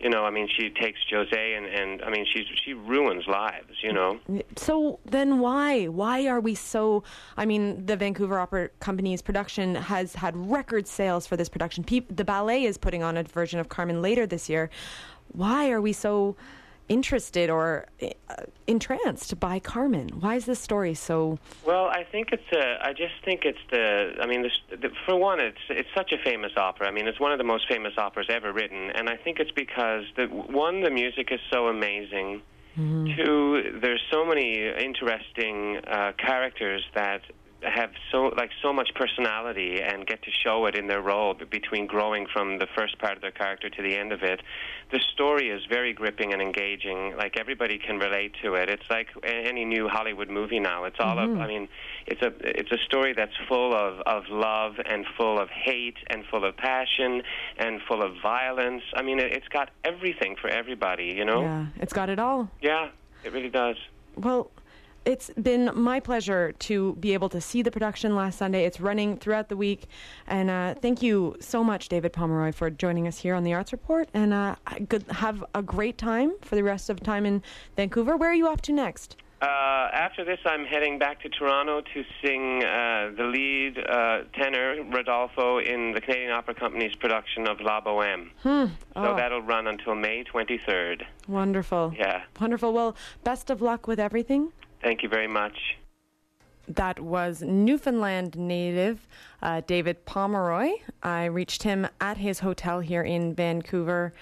[0.01, 3.75] you know, I mean, she takes Jose, and and I mean, she's she ruins lives.
[3.85, 4.19] You know.
[4.57, 5.87] So then why?
[5.87, 7.05] Why are we so
[7.37, 11.85] I mean, the Vancouver Opera Company's production has had record sales for this production.
[11.85, 14.71] Peop the ballet is putting on a version of Carmen later this year.
[15.31, 16.35] Why are we so
[16.89, 18.35] interested or uh,
[18.67, 20.09] entranced by Carmen?
[20.21, 22.79] Why is this story so Well, I think it's a.
[22.87, 24.15] I just think it's the.
[24.21, 26.89] I mean, this, the, for one, it's it's such a famous opera.
[26.89, 29.51] I mean, it's one of the most famous operas ever written, and I think it's
[29.51, 32.43] because the one, the music is so amazing.
[33.17, 37.23] Two, there's so many interesting uh, characters that
[37.63, 41.87] have so like so much personality and get to show it in their role between
[41.87, 44.41] growing from the first part of their character to the end of it.
[44.93, 47.17] The story is very gripping and engaging.
[47.17, 48.69] Like everybody can relate to it.
[48.69, 50.85] It's like any new Hollywood movie now.
[50.85, 51.35] It's all mm-hmm.
[51.35, 51.69] of, I mean,
[52.07, 56.25] it's a it's a story that's full of of love and full of hate and
[56.31, 57.23] full of passion
[57.59, 58.83] and full of violence.
[58.95, 61.07] I mean, it, it's got everything for everybody.
[61.07, 61.43] You know?
[61.43, 62.51] Yeah, it's got it all.
[62.61, 62.91] yeah
[63.25, 63.77] it really does.
[64.17, 64.51] Well,
[65.05, 68.65] it's been my pleasure to be able to see the production last Sunday.
[68.65, 69.87] It's running throughout the week.
[70.27, 73.73] And uh, thank you so much, David Pomeroy, for joining us here on the Arts
[73.73, 74.09] Report.
[74.13, 74.57] And uh,
[74.89, 77.43] good, have a great time for the rest of time in
[77.77, 78.17] Vancouver.
[78.17, 79.17] Where are you off to next?
[79.41, 79.47] Uh,
[79.93, 85.59] after this, I'm heading back to Toronto to sing uh, the lead uh, tenor, Rodolfo,
[85.59, 88.31] in the Canadian Opera Company's production of La Boheme.
[88.43, 89.15] So Oh.
[89.17, 91.03] that'll run until May 23rd.
[91.29, 91.95] Wonderful.
[91.97, 92.23] Yeah.
[92.41, 92.73] Wonderful.
[92.73, 94.51] Well, best of luck with everything.
[94.83, 95.77] Thank you very much.
[96.69, 99.09] That was Newfoundland native
[99.41, 100.73] uh, David Pomeroy.
[101.03, 104.13] I reached him at his hotel here in Vancouver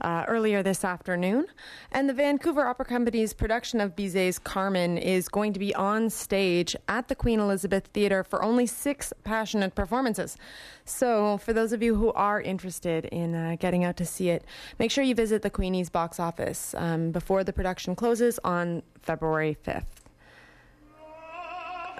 [0.00, 1.44] uh, earlier this afternoon.
[1.92, 6.74] And the Vancouver Opera Company's production of Bizet's Carmen is going to be on stage
[6.88, 10.38] at the Queen Elizabeth Theatre for only six passionate performances.
[10.86, 14.42] So, for those of you who are interested in uh, getting out to see it,
[14.78, 19.56] make sure you visit the Queenie's box office um, before the production closes on February
[19.66, 19.99] 5th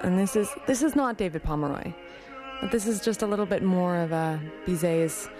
[0.02, 1.92] and this is this is not David Pomeroy.
[2.60, 5.30] But this is just a little bit more of uh, Bizet's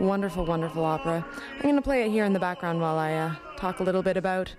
[0.00, 1.26] wonderful, wonderful opera.
[1.56, 4.02] I'm going to play it here in the background while I uh, talk a little
[4.02, 4.54] bit about,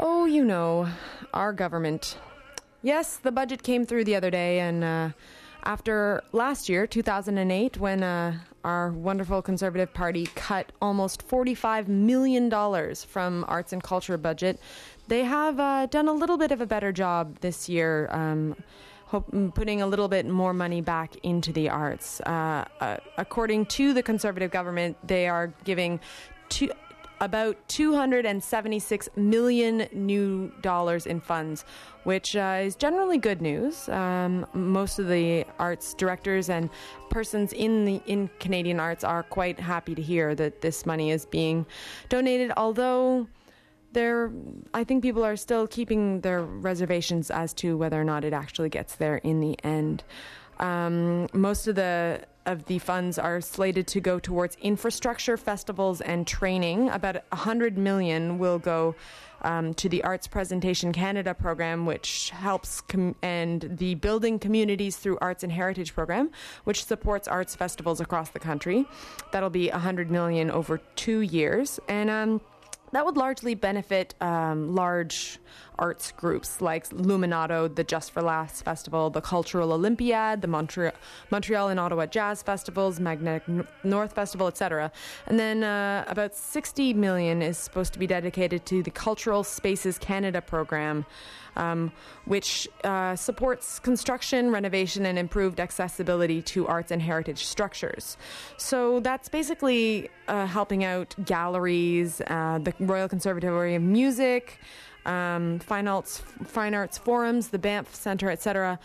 [0.00, 0.88] oh, you know,
[1.32, 2.18] our government.
[2.82, 5.10] Yes, the budget came through the other day, and uh,
[5.62, 12.50] after last year, 2008, when uh, our wonderful Conservative Party cut almost $45 million
[12.94, 14.58] from arts and culture budget,
[15.08, 18.08] they have uh, done a little bit of a better job this year.
[18.10, 18.56] Um,
[19.06, 22.20] hope, putting a little bit more money back into the arts.
[22.20, 25.98] Uh, uh, according to the Conservative government, they are giving
[26.50, 26.70] two,
[27.20, 31.64] about 276 million new dollars in funds,
[32.04, 33.88] which uh, is generally good news.
[33.88, 36.70] Um, most of the arts directors and
[37.10, 41.26] persons in the in Canadian arts are quite happy to hear that this money is
[41.26, 41.66] being
[42.08, 43.26] donated, although
[43.92, 44.30] there
[44.74, 48.68] I think people are still keeping their reservations as to whether or not it actually
[48.68, 50.04] gets there in the end.
[50.58, 56.26] Um, most of the of the funds are slated to go towards infrastructure, festivals, and
[56.26, 56.88] training.
[56.88, 58.94] About a hundred million will go
[59.42, 65.18] um, to the Arts Presentation Canada program, which helps com- and the Building Communities through
[65.20, 66.30] Arts and Heritage program,
[66.64, 68.86] which supports arts festivals across the country.
[69.30, 72.40] That'll be a hundred million over two years, and um,
[72.92, 75.38] that would largely benefit um, large
[75.78, 80.92] arts groups like Luminato, the Just for Laughs Festival, the Cultural Olympiad, the Montreal,
[81.30, 83.44] Montreal and Ottawa Jazz Festivals, Magnetic
[83.84, 84.90] North Festival, etc.
[85.26, 89.98] And then uh, about 60 million is supposed to be dedicated to the Cultural Spaces
[89.98, 91.06] Canada program.
[91.58, 91.90] Um,
[92.24, 98.16] which uh, supports construction, renovation, and improved accessibility to arts and heritage structures.
[98.58, 104.60] So that's basically uh, helping out galleries, uh, the Royal Conservatory of Music,
[105.04, 108.78] um, fine arts, fine arts forums, the Banff Centre, etc.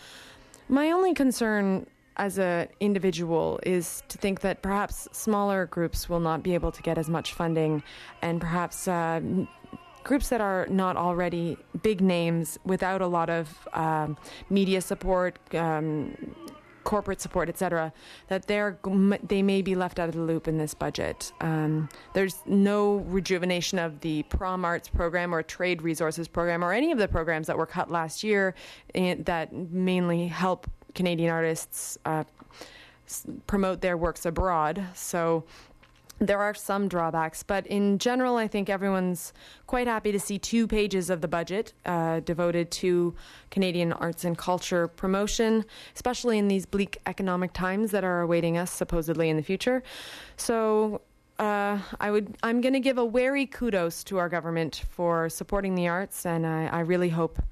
[0.68, 6.42] My only concern as an individual is to think that perhaps smaller groups will not
[6.42, 7.82] be able to get as much funding,
[8.22, 8.88] and perhaps.
[8.88, 9.20] Uh,
[10.04, 14.16] groups that are not already big names without a lot of um,
[14.50, 16.14] media support, um,
[16.84, 17.92] corporate support, etc.,
[18.28, 18.78] that they're
[19.26, 21.32] they may be left out of the loop in this budget.
[21.40, 26.92] Um, there's no rejuvenation of the Prom Arts program or Trade Resources program or any
[26.92, 28.54] of the programs that were cut last year
[28.94, 32.24] eh, that mainly help Canadian artists uh,
[33.46, 34.84] promote their works abroad.
[34.94, 35.44] So
[36.18, 39.32] there are some drawbacks, but in general, I think everyone's
[39.66, 43.14] quite happy to see two pages of the budget uh, devoted to
[43.50, 48.70] Canadian arts and culture promotion, especially in these bleak economic times that are awaiting us
[48.70, 49.82] supposedly in the future.
[50.36, 51.00] So.
[51.36, 52.36] Uh, I would.
[52.44, 56.46] I'm going to give a wary kudos to our government for supporting the arts, and
[56.46, 57.42] I, I really hope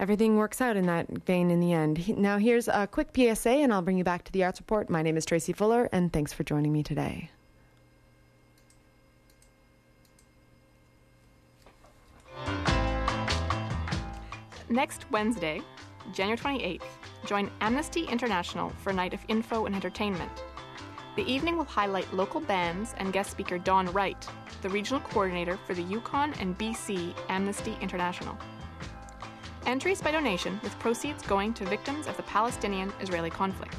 [0.00, 2.18] everything works out in that vein in the end.
[2.18, 4.90] Now, here's a quick PSA, and I'll bring you back to the Arts Report.
[4.90, 7.30] My name is Tracy Fuller, and thanks for joining me today.
[14.70, 15.60] Next Wednesday,
[16.14, 16.82] January 28th,
[17.26, 20.30] join Amnesty International for a night of info and entertainment.
[21.16, 24.26] The evening will highlight local bands and guest speaker Dawn Wright,
[24.62, 28.38] the regional coordinator for the Yukon and BC Amnesty International.
[29.66, 33.76] Entries by donation, with proceeds going to victims of the Palestinian Israeli conflict.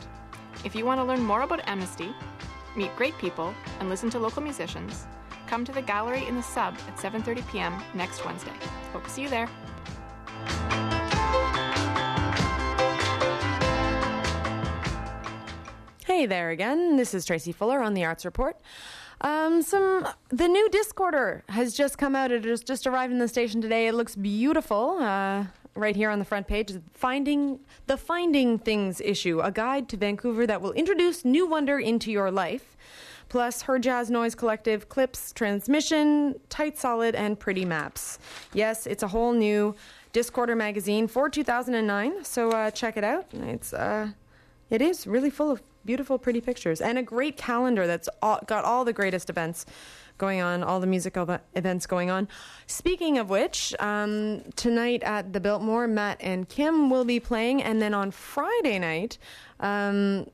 [0.64, 2.14] If you want to learn more about Amnesty,
[2.76, 5.08] meet great people, and listen to local musicians,
[5.48, 7.84] come to the gallery in the sub at 7:30 p.m.
[7.96, 8.54] next Wednesday.
[8.94, 9.50] Hope to see you there.
[16.06, 16.96] Hey there again.
[16.96, 18.58] This is Tracy Fuller on the Arts Report.
[19.22, 22.32] Um, some the new Discorder has just come out.
[22.32, 23.88] It has just arrived in the station today.
[23.88, 24.98] It looks beautiful.
[25.02, 29.98] Uh, right here on the front page, finding the Finding Things issue, a guide to
[29.98, 32.78] Vancouver that will introduce new wonder into your life.
[33.28, 38.20] Plus, her jazz noise collective, clips, transmission, tight solid, and pretty maps.
[38.54, 39.76] Yes, it's a whole new
[40.16, 42.24] Discorder magazine for 2009.
[42.24, 43.26] So uh, check it out.
[43.34, 44.12] It's uh,
[44.70, 48.64] it is really full of beautiful, pretty pictures, and a great calendar that's all, got
[48.64, 49.66] all the greatest events
[50.18, 52.30] going on, all the musical events going on.
[52.66, 57.82] Speaking of which, um, tonight at the Biltmore, Matt and Kim will be playing, and
[57.82, 59.18] then on Friday night,
[59.60, 60.28] um,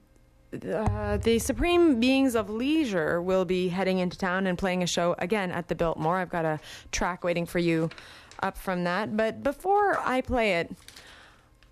[0.53, 5.15] uh, the Supreme Beings of Leisure will be heading into town and playing a show
[5.17, 6.17] again at the Biltmore.
[6.17, 6.59] I've got a
[6.91, 7.89] track waiting for you
[8.41, 9.15] up from that.
[9.15, 10.75] But before I play it,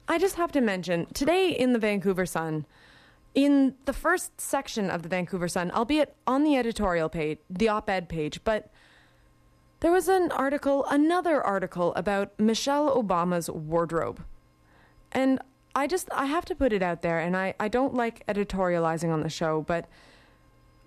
[0.08, 2.66] I just have to mention today in the Vancouver Sun,
[3.36, 7.90] in the first section of the Vancouver Sun, albeit on the editorial page, the op
[7.90, 8.72] ed page, but
[9.82, 14.24] there was an article, another article about Michelle Obama's wardrobe.
[15.12, 15.40] And
[15.76, 19.14] I just, I have to put it out there, and I, I don't like editorializing
[19.14, 19.88] on the show, but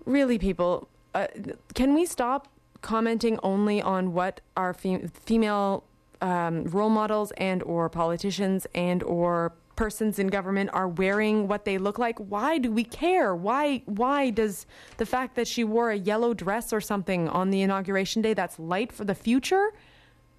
[0.05, 1.27] really, people, uh,
[1.73, 2.49] can we stop
[2.83, 5.83] commenting only on what our fem- female
[6.21, 11.79] um, role models and or politicians and or persons in government are wearing what they
[11.79, 13.35] look like why do we care?
[13.35, 14.67] Why why does
[14.97, 18.59] the fact that she wore a yellow dress or something on the inauguration day that's
[18.59, 19.73] light for the future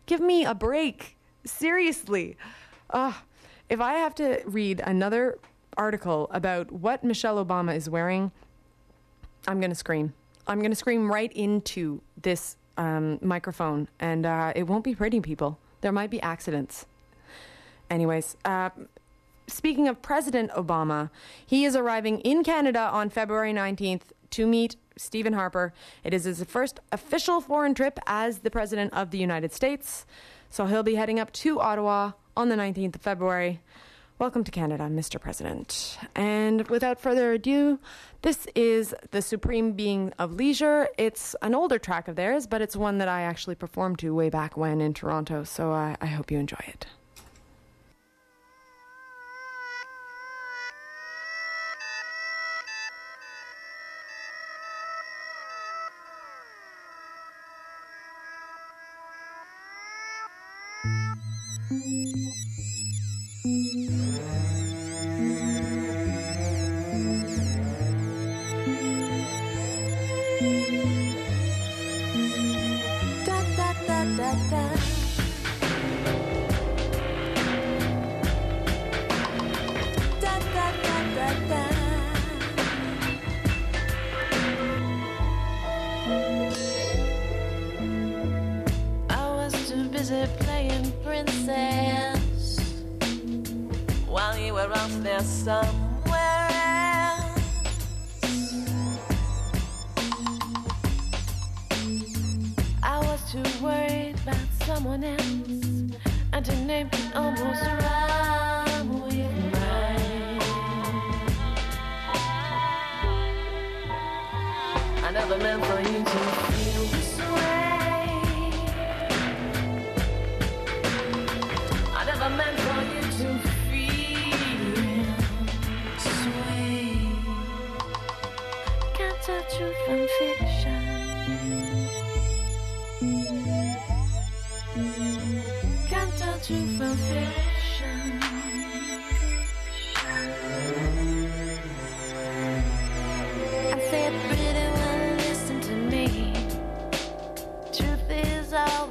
[0.06, 1.16] give me a break?
[1.44, 2.36] Seriously.
[2.90, 3.14] Uh,
[3.68, 5.38] if i have to read another
[5.76, 8.30] article about what michelle obama is wearing
[9.48, 10.12] i'm going to scream
[10.46, 15.20] i'm going to scream right into this um, microphone and uh, it won't be pretty
[15.20, 16.86] people there might be accidents
[17.90, 18.70] anyways uh,
[19.46, 21.10] speaking of President Obama,
[21.44, 25.72] he is arriving in Canada on February 19th to meet Stephen Harper.
[26.02, 30.06] It is his first official foreign trip as the President of the United States.
[30.50, 33.60] So he'll be heading up to Ottawa on the 19th of February.
[34.16, 35.20] Welcome to Canada, Mr.
[35.20, 35.98] President.
[36.14, 37.80] And without further ado,
[38.22, 40.88] this is The Supreme Being of Leisure.
[40.96, 44.30] It's an older track of theirs, but it's one that I actually performed to way
[44.30, 46.86] back when in Toronto, so I, I hope you enjoy it.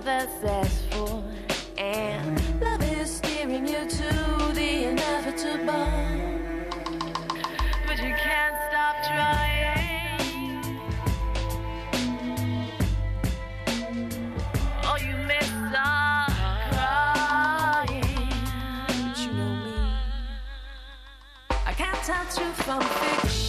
[0.03, 1.23] That's asked for,
[1.77, 5.87] and love is steering you to the inevitable.
[7.87, 10.19] But you can't stop trying.
[14.83, 16.31] Oh, you may start
[16.71, 18.03] crying.
[18.87, 19.73] But you know me.
[21.65, 23.42] I can't tell truth from fiction.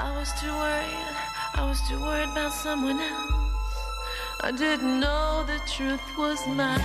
[0.00, 1.16] I was too worried.
[1.54, 3.32] I was too worried about someone else.
[4.40, 6.80] I didn't know the truth was mine.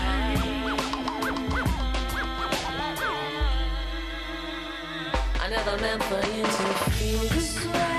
[5.40, 7.91] I never meant for you to feel this way.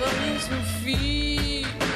[0.00, 1.91] Never meant for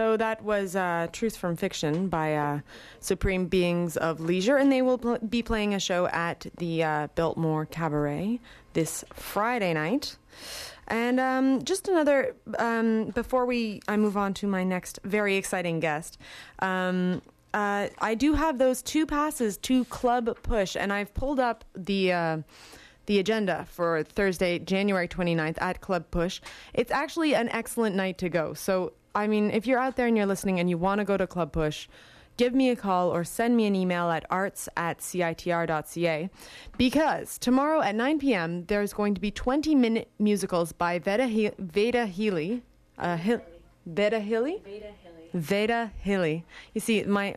[0.00, 2.60] So that was uh, Truth from Fiction by uh,
[3.00, 7.08] Supreme Beings of Leisure, and they will pl- be playing a show at the uh,
[7.14, 8.40] Biltmore Cabaret
[8.72, 10.16] this Friday night.
[10.88, 15.80] And um, just another um, before we I move on to my next very exciting
[15.80, 16.16] guest.
[16.60, 17.20] Um,
[17.52, 22.12] uh, I do have those two passes to Club Push, and I've pulled up the.
[22.14, 22.38] Uh,
[23.06, 26.40] the agenda for Thursday, January 29th at Club Push.
[26.72, 28.54] It's actually an excellent night to go.
[28.54, 31.16] So, I mean, if you're out there and you're listening and you want to go
[31.16, 31.88] to Club Push,
[32.36, 36.30] give me a call or send me an email at arts at citr.ca
[36.78, 38.64] because tomorrow at 9 p.m.
[38.66, 42.62] there's going to be 20 minute musicals by Veda, he- Veda Healy.
[42.98, 43.42] Uh, Hil-
[43.86, 44.62] Veda Healy?
[45.34, 46.42] Veda Hille.
[46.74, 47.36] You see, my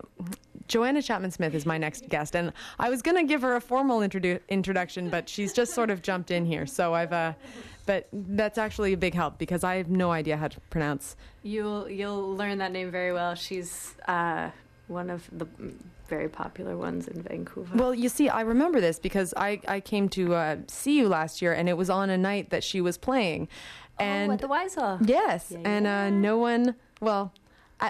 [0.67, 3.61] Joanna Chapman Smith is my next guest, and I was going to give her a
[3.61, 6.65] formal introdu- introduction, but she's just sort of jumped in here.
[6.65, 7.33] So I've, uh,
[7.85, 11.15] but that's actually a big help because I have no idea how to pronounce.
[11.43, 13.35] You'll you'll learn that name very well.
[13.35, 14.49] She's uh,
[14.87, 15.47] one of the
[16.07, 17.75] very popular ones in Vancouver.
[17.75, 21.41] Well, you see, I remember this because I, I came to uh, see you last
[21.41, 23.47] year, and it was on a night that she was playing,
[23.99, 24.99] and oh, at the Wise Hall.
[25.03, 26.75] Yes, Yeah, and uh, no one.
[26.99, 27.33] Well,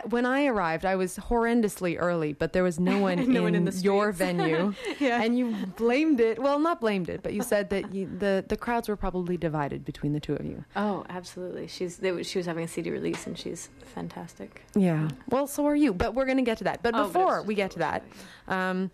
[0.10, 3.56] when I arrived, I was horrendously early, but there was no one, No in, one
[3.56, 5.22] in the your venue, Yeah.
[5.22, 6.40] and you blamed it.
[6.40, 9.86] Well, not blamed it, but you said that you, the the crowds were probably divided
[9.86, 10.64] between the two of you.
[10.76, 11.68] Oh, absolutely.
[11.68, 14.64] She's they, she was having a CD release, and she's fantastic.
[14.76, 15.10] Yeah.
[15.30, 16.82] Well, so are you, but we're going to get to that.
[16.82, 18.04] But Oh, but before it's we get to that,
[18.48, 18.90] um,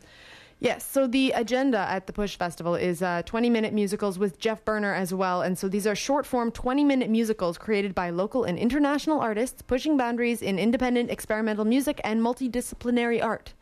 [0.60, 0.86] yes.
[0.86, 5.14] So the agenda at the Push Festival is uh, 20-minute musicals with Jeff Berner as
[5.14, 9.97] well, and so these are short-form 20-minute musicals created by local and international artists, pushing
[9.97, 13.53] boundaries in independent experimental music and multidisciplinary art.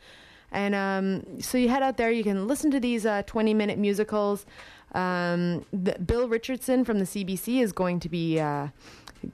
[0.51, 4.45] And um, so you head out there, you can listen to these uh, 20-minute musicals.
[4.93, 8.69] Um, the, Bill Richardson from the CBC is going to be uh,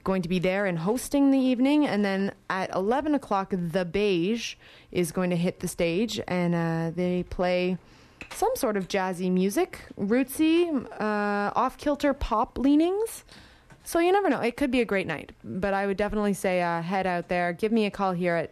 [0.02, 1.86] going to be there and hosting the evening.
[1.86, 4.54] And then at 11 o'clock, The Beige
[4.92, 7.78] is going to hit the stage and uh, they play
[8.32, 13.24] some sort of jazzy music, rootsy, uh, off kilter pop leanings.
[13.84, 14.40] So you never know.
[14.40, 15.32] It could be a great night.
[15.44, 17.52] But I would definitely say uh, head out there.
[17.52, 18.50] Give me a call here at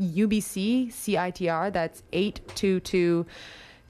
[0.00, 1.72] UBC CITR.
[1.72, 3.26] That's 822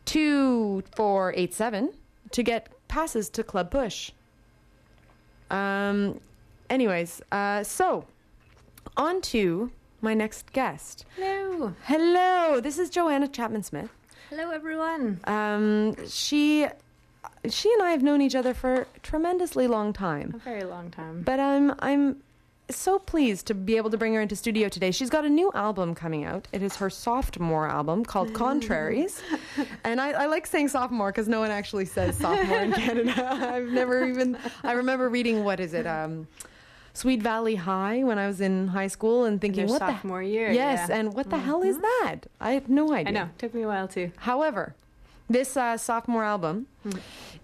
[0.07, 1.93] 2487
[2.31, 4.13] to get passes to Club Push.
[5.51, 6.21] Um,
[6.71, 8.05] anyways, uh, so
[8.97, 11.05] on to my next guest.
[11.17, 11.75] Hello.
[11.85, 13.91] Hello, this is Joanna Chapman Smith.
[14.31, 15.21] Hello, everyone.
[15.25, 16.67] Um, she,
[17.49, 20.35] she and I have known each other for a tremendously long time.
[20.35, 21.23] A very long time.
[21.23, 22.23] But I'm I'm
[22.71, 24.91] so pleased to be able to bring her into studio today.
[24.91, 26.47] She's got a new album coming out.
[26.53, 29.23] It is her sophomore album called Contraries,
[29.85, 33.51] and I, I like saying sophomore because no one actually says sophomore in Canada.
[33.55, 34.37] I've never even.
[34.63, 35.87] I remember reading what is it.
[35.87, 36.29] Um,
[36.99, 40.51] Sweet Valley High when I was in high school and thinking, what the sophomore year.
[40.51, 40.97] Yes, yeah.
[40.97, 42.23] and what the hell is that?
[42.41, 43.09] I have no idea.
[43.09, 43.31] I know.
[43.39, 44.11] Took me a while too.
[44.17, 44.75] However,
[45.31, 46.67] this uh, sophomore album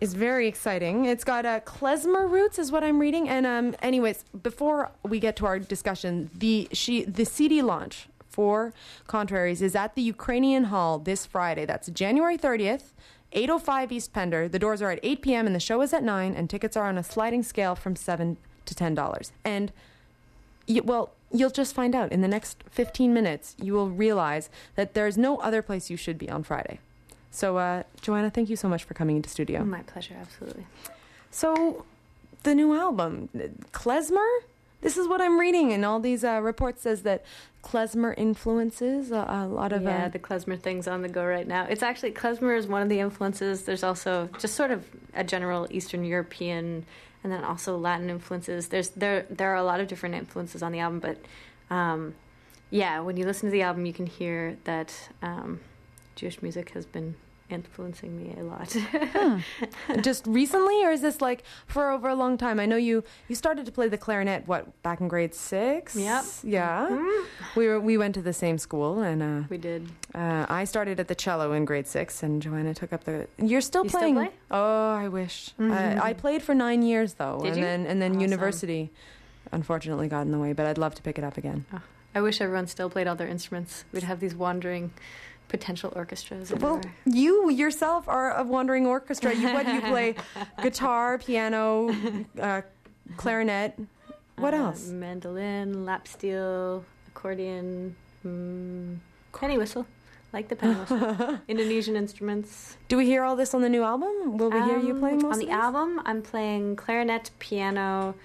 [0.01, 1.05] is very exciting.
[1.05, 3.29] It's got uh, klezmer roots, is what I'm reading.
[3.29, 8.73] And um, anyways, before we get to our discussion, the she the CD launch for
[9.07, 11.65] Contraries is at the Ukrainian Hall this Friday.
[11.65, 12.91] That's January 30th.
[13.31, 14.49] 805 East Pender.
[14.49, 15.47] The doors are at 8 p.m.
[15.47, 18.37] and the show is at 9, and tickets are on a sliding scale from 7
[18.67, 19.31] to $10.
[19.45, 19.73] And
[20.67, 23.57] you, well, you'll just find out in the next 15 minutes.
[23.61, 26.79] You will realize that there's no other place you should be on Friday.
[27.31, 29.65] So, uh, Joanna, thank you so much for coming into studio.
[29.65, 30.67] My pleasure, absolutely.
[31.31, 31.85] So,
[32.45, 33.29] the new album,
[33.73, 34.41] klezmer.
[34.83, 37.25] This is what I'm reading, and all these uh, reports says that
[37.65, 39.83] klezmer influences a, a lot of.
[39.83, 41.65] yeah, uh, the klezmer thing's on the go right now.
[41.65, 43.63] It's actually klezmer is one of the influences.
[43.63, 44.85] There's also just sort of
[45.15, 46.85] a general Eastern European,
[47.25, 48.69] and then also Latin influences.
[48.69, 51.19] There's there there are a lot of different influences on the album, but
[51.75, 52.15] um,
[52.71, 55.61] yeah, when you listen to the album, you can hear that um,
[56.15, 57.17] Jewish music has been
[57.51, 58.75] influencing me a lot.
[60.03, 62.59] just recently, or is this like for over a long time?
[62.59, 65.95] I know you you started to play the clarinet what back in grade six.
[65.95, 66.25] Yep.
[66.43, 67.11] Yeah.
[67.57, 69.89] We were we went to the same school, and uh, we did.
[70.15, 73.27] Uh, I started at the cello in grade six, and Joanna took up the.
[73.39, 74.15] You're still You still playing?
[74.15, 74.31] play?
[74.51, 75.51] Oh, I wish.
[75.59, 76.01] Mhm.
[76.01, 77.63] I, I played for nine years though, Did and you?
[77.65, 78.21] then and then Awesome.
[78.23, 78.91] university,
[79.53, 80.53] unfortunately, got in the way.
[80.53, 81.67] But I'd love to pick it up again.
[82.17, 83.85] I wish everyone still played all their instruments.
[83.93, 84.93] We'd have these wandering
[85.49, 86.53] potential orchestras.
[86.53, 89.35] Well, you yourself are a wandering orchestra.
[89.35, 90.15] You what do you play?
[90.63, 91.95] Guitar, piano,
[92.41, 92.63] uh,
[93.17, 93.79] clarinet.
[94.37, 94.89] What Uh, else?
[94.89, 97.95] Mandolin, lap steel, accordion,
[98.27, 98.97] mm,
[99.33, 99.87] penny whistle,
[100.33, 101.39] like the penny whistle.
[101.49, 102.77] Indonesian instruments.
[102.89, 104.37] Do we hear all this on the new album?
[104.39, 106.01] Will we hear you Um, playing most on the album?
[106.05, 108.17] I'm playing clarinet, piano,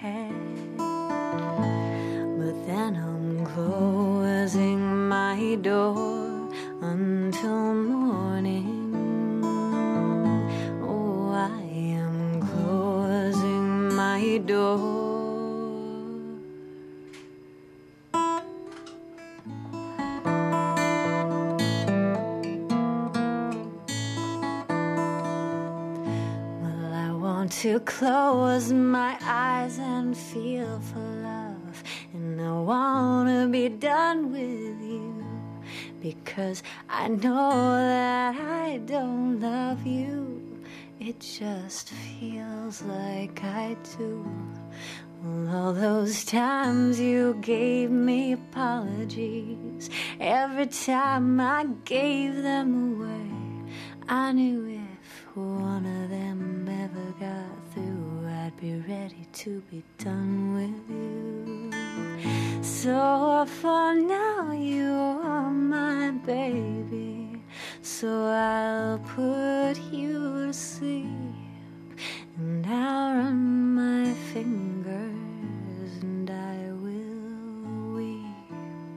[0.00, 0.32] head.
[0.76, 6.50] But then I'm closing my door
[6.82, 9.44] until morning.
[10.82, 11.62] Oh, I
[12.00, 14.95] am closing my door.
[27.62, 31.82] To close my eyes and feel for love.
[32.12, 35.24] And I wanna be done with you
[36.02, 40.60] because I know that I don't love you.
[41.00, 44.30] It just feels like I do.
[45.50, 49.88] All those times you gave me apologies,
[50.20, 53.72] every time I gave them away,
[54.08, 60.54] I knew if one of them ever got through, I'd be ready to be done
[60.54, 61.72] with you.
[62.62, 67.42] So for now, you are my baby,
[67.82, 71.06] so I'll put you to sleep.
[72.38, 78.96] And I'll run my fingers and I will weep.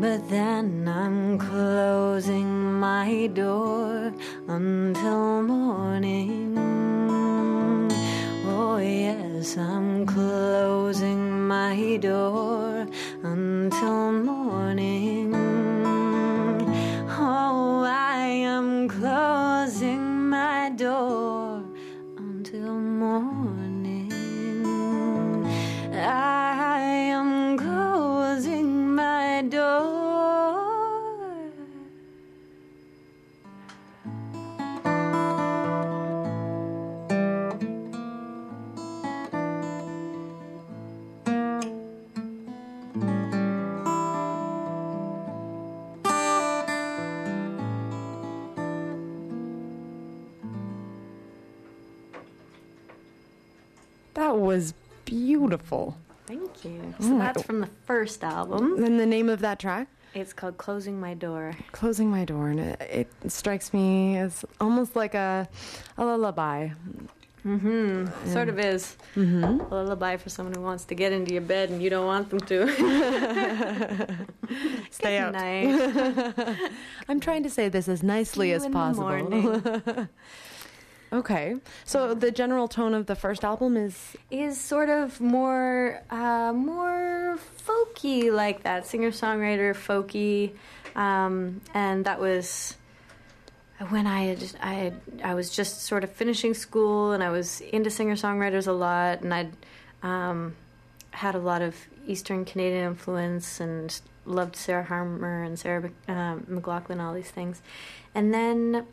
[0.00, 3.95] But then I'm closing my door
[4.48, 6.56] until morning.
[8.46, 12.86] Oh, yes, I'm closing my door
[13.22, 14.35] until morning.
[55.38, 55.96] Beautiful.
[56.26, 56.94] Thank you.
[56.98, 57.18] So Mm.
[57.18, 58.82] that's from the first album.
[58.84, 59.88] And the name of that track?
[60.14, 61.54] It's called Closing My Door.
[61.72, 62.48] Closing My Door.
[62.48, 65.46] And it, it strikes me as almost like a,
[65.98, 66.70] a lullaby.
[67.46, 68.06] Mm-hmm.
[68.32, 68.96] Sort of is.
[69.14, 69.44] Mm-hmm.
[69.44, 72.30] A lullaby for someone who wants to get into your bed and you don't want
[72.30, 72.66] them to.
[74.90, 75.32] Stay Good out.
[75.32, 76.34] night.
[77.08, 79.62] I'm trying to say this as nicely as possible.
[81.16, 81.56] okay.
[81.84, 84.16] So the general tone of the first album is?
[84.30, 90.52] Is sort of more uh, more folky like that singer songwriter folky
[90.96, 92.76] um, and that was
[93.90, 97.60] when I had I had, I was just sort of finishing school and I was
[97.60, 99.52] into singer songwriters a lot and I'd
[100.02, 100.56] um,
[101.10, 106.36] had a lot of Eastern Canadian influence and loved Sarah Harmer and Sarah Mc- uh,
[106.48, 107.60] McLachlan all these things.
[108.14, 108.86] And then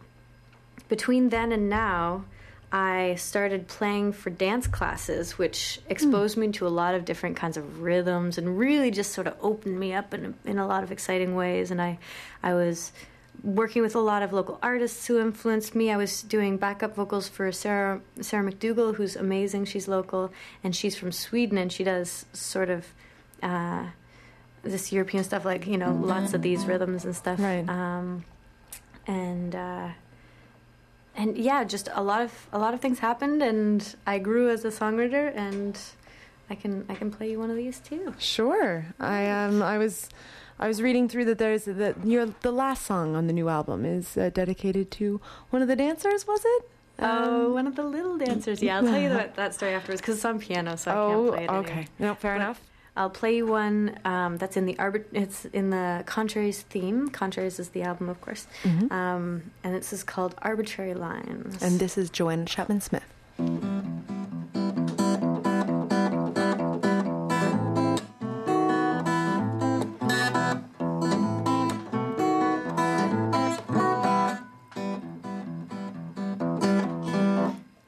[0.89, 2.25] between then and now,
[2.71, 7.55] I started playing for dance classes, which exposed me to a lot of different kinds
[7.55, 10.91] of rhythms and really just sort of opened me up in, in a lot of
[10.91, 11.69] exciting ways.
[11.69, 11.99] And I,
[12.41, 12.91] I was
[13.43, 15.91] working with a lot of local artists who influenced me.
[15.91, 19.65] I was doing backup vocals for Sarah Sarah MacDougall, who's amazing.
[19.65, 22.87] She's local and she's from Sweden, and she does sort of.
[23.41, 23.87] Uh,
[24.63, 27.37] this European stuff, like you know, lots of these rhythms and stuff.
[27.37, 27.67] Right.
[27.67, 28.23] Um,
[29.05, 29.89] and uh,
[31.15, 34.65] and yeah, just a lot of a lot of things happened, and I grew as
[34.65, 35.79] a songwriter, and
[36.49, 38.13] I can I can play you one of these too.
[38.19, 38.87] Sure.
[38.99, 40.09] I um I was
[40.59, 43.85] I was reading through that there's that your the last song on the new album
[43.85, 46.69] is uh, dedicated to one of the dancers, was it?
[46.99, 48.61] oh, Um, one of the little dancers.
[48.61, 51.09] Yeah, I'll tell you that, that story afterwards because it's on piano, so I oh,
[51.09, 51.49] can't play it.
[51.49, 51.71] Oh, okay.
[51.71, 51.87] anyway.
[51.99, 52.61] No, fair But enough.
[52.95, 57.09] I'll play you one um, that's in the arbit- It's in the Contraries theme.
[57.09, 58.91] Contraries is the album, of course, Mhm.
[58.91, 61.61] um, and this is called Arbitrary Lines.
[61.63, 63.03] And this is Joanna Chapman Smith.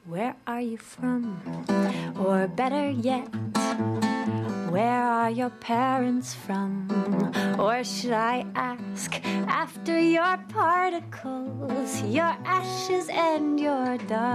[0.06, 1.40] Where are you from?
[2.18, 3.28] Or better yet,
[4.76, 6.86] where are your parents from?
[7.58, 9.18] Or should I ask
[9.48, 14.26] after your particles, your ashes, and your dust?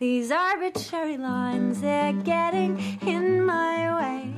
[0.00, 4.34] These arbitrary lines, they're getting in my way.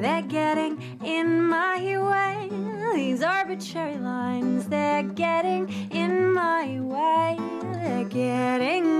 [0.00, 1.80] They're getting in my
[2.10, 2.48] way.
[2.94, 7.36] These arbitrary lines, they're getting in my way.
[7.74, 8.97] They're getting.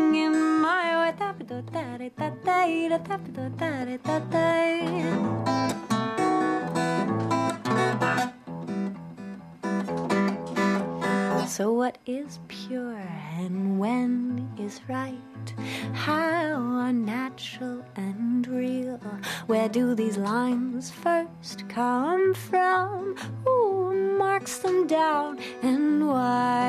[11.49, 13.03] So, what is pure
[13.39, 15.55] and when is right?
[15.93, 19.01] How unnatural and real?
[19.47, 23.17] Where do these lines first come from?
[23.45, 26.69] Who marks them down and why?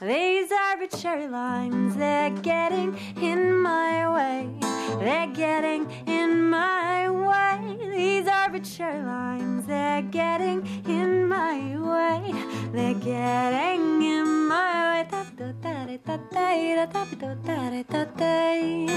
[0.00, 4.50] These arbitrary lines, they're getting in my way.
[4.98, 7.78] They're getting in my way.
[7.90, 12.32] These arbitrary lines, they're getting in my way.
[12.72, 15.06] They're getting in my
[18.18, 18.88] way.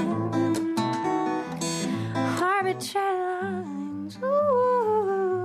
[2.42, 4.18] Arbitrary lines.
[4.24, 5.37] Ooh.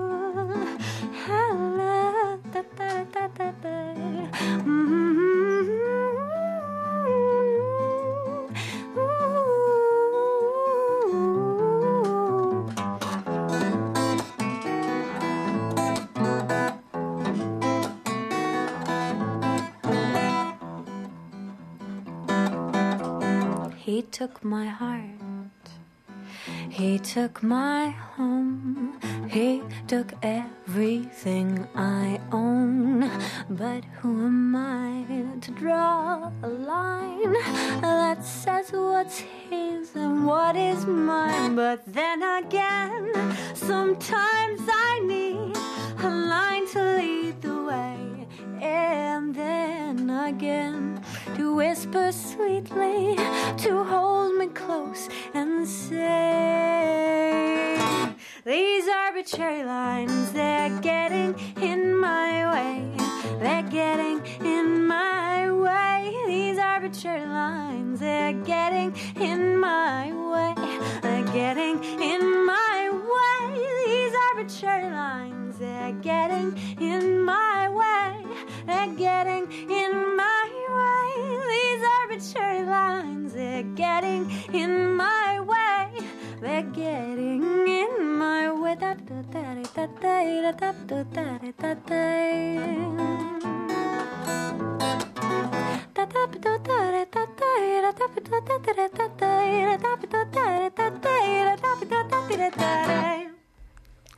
[23.84, 25.22] He took my heart.
[26.73, 28.99] He took my home.
[29.29, 33.11] He took everything I own.
[33.51, 35.05] But who am I
[35.43, 37.35] to draw a line
[37.83, 41.57] that says what's his and what is mine?
[41.57, 45.55] But then again, sometimes I need
[46.03, 48.01] a line to lead the way.
[48.62, 51.02] And then again,
[51.34, 56.06] to whisper sweetly, to hold me close and say,
[58.44, 62.88] These arbitrary lines, they're getting in my way.
[63.40, 66.14] They're getting in my way.
[66.28, 69.51] These arbitrary lines, they're getting in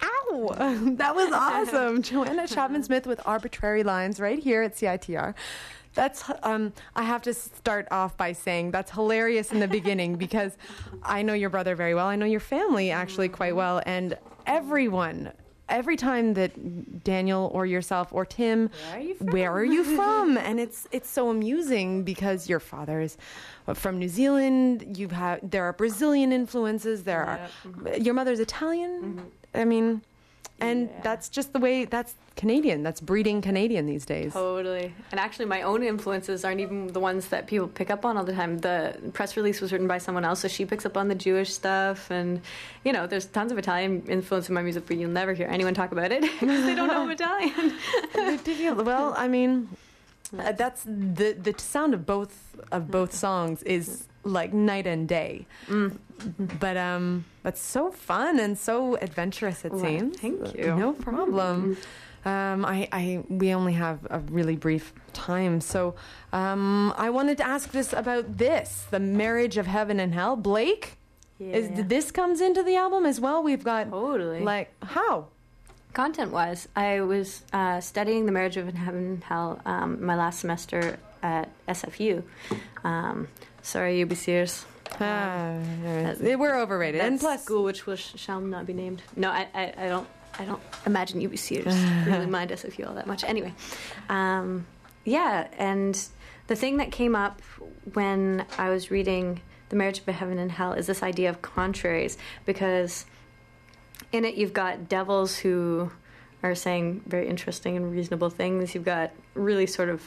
[0.03, 0.95] Ow!
[0.97, 2.03] That was awesome.
[2.09, 5.35] Joanna Chapman Smith with Arbitrary Lines right here at CITR.
[5.95, 10.57] That's um I have to start off by saying that's hilarious in the beginning because
[11.03, 12.07] I know your brother very well.
[12.07, 14.17] I know your family actually quite well and
[14.47, 15.33] everyone
[15.69, 19.29] every time that Daniel or yourself or Tim Where are you from?
[19.39, 20.39] are you from?
[20.39, 23.17] and it's it's so amusing because your father is
[23.75, 24.97] from New Zealand.
[24.99, 27.05] You have there are Brazilian influences.
[27.05, 29.03] There are your mother's Italian.
[29.03, 29.61] Mm-hmm.
[29.61, 30.03] I mean,
[30.61, 31.85] and that's just the way.
[31.85, 32.83] That's Canadian.
[32.83, 34.33] That's breeding Canadian these days.
[34.33, 34.95] Totally.
[35.11, 38.25] And actually, my own influences aren't even the ones that people pick up on all
[38.25, 38.59] the time.
[38.59, 41.53] The press release was written by someone else, so she picks up on the Jewish
[41.53, 42.11] stuff.
[42.11, 42.41] And,
[42.85, 45.75] you know, there's tons of Italian influence in my music, but you'll never hear anyone
[45.75, 48.85] talk about it because they don't know Italian.
[48.85, 49.69] Well, I mean,
[50.39, 55.47] uh, that's the the sound of both of both songs is like night and day.
[56.39, 59.65] But um, that's so fun and so adventurous.
[59.65, 60.17] It Well, seems.
[60.19, 60.75] thank you.
[60.77, 61.77] No problem.
[62.25, 65.95] Um, I, I we only have a really brief time, so
[66.33, 70.35] um, I wanted to ask this about this: the marriage of heaven and hell.
[70.35, 70.97] Blake,
[71.39, 73.43] is this comes into the album as well?
[73.43, 74.41] We've got Totally.
[74.41, 75.27] like how?
[75.93, 80.41] Content wise, I was uh, studying the marriage of heaven and hell um, my last
[80.41, 82.23] semester at SFU.
[82.85, 83.29] Um,
[83.63, 84.13] sorry, UB
[84.99, 86.19] Sears.
[86.21, 89.03] Ah, we're overrated, and plus, school which will, shall not be named.
[89.17, 90.09] No, I, I, I don't.
[90.37, 91.67] I don't imagine UB Sears
[92.07, 93.23] really mind us if you all that much.
[93.23, 93.55] Anyway,
[94.09, 94.67] um,
[95.05, 95.97] yeah, and
[96.47, 97.41] the thing that came up
[97.93, 102.19] when I was reading The Marriage of Heaven and Hell is this idea of contraries,
[102.45, 103.07] because
[104.13, 105.91] in it you've got devils who
[106.43, 108.75] are saying very interesting and reasonable things.
[108.75, 110.03] You've got really sort of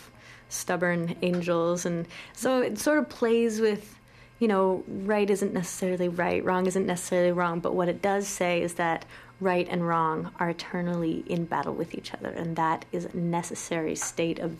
[0.50, 3.96] stubborn angels, and so it sort of plays with,
[4.40, 8.62] you know, right isn't necessarily right, wrong isn't necessarily wrong, but what it does say
[8.62, 9.06] is that
[9.40, 13.96] right and wrong are eternally in battle with each other, and that is a necessary
[13.96, 14.56] state of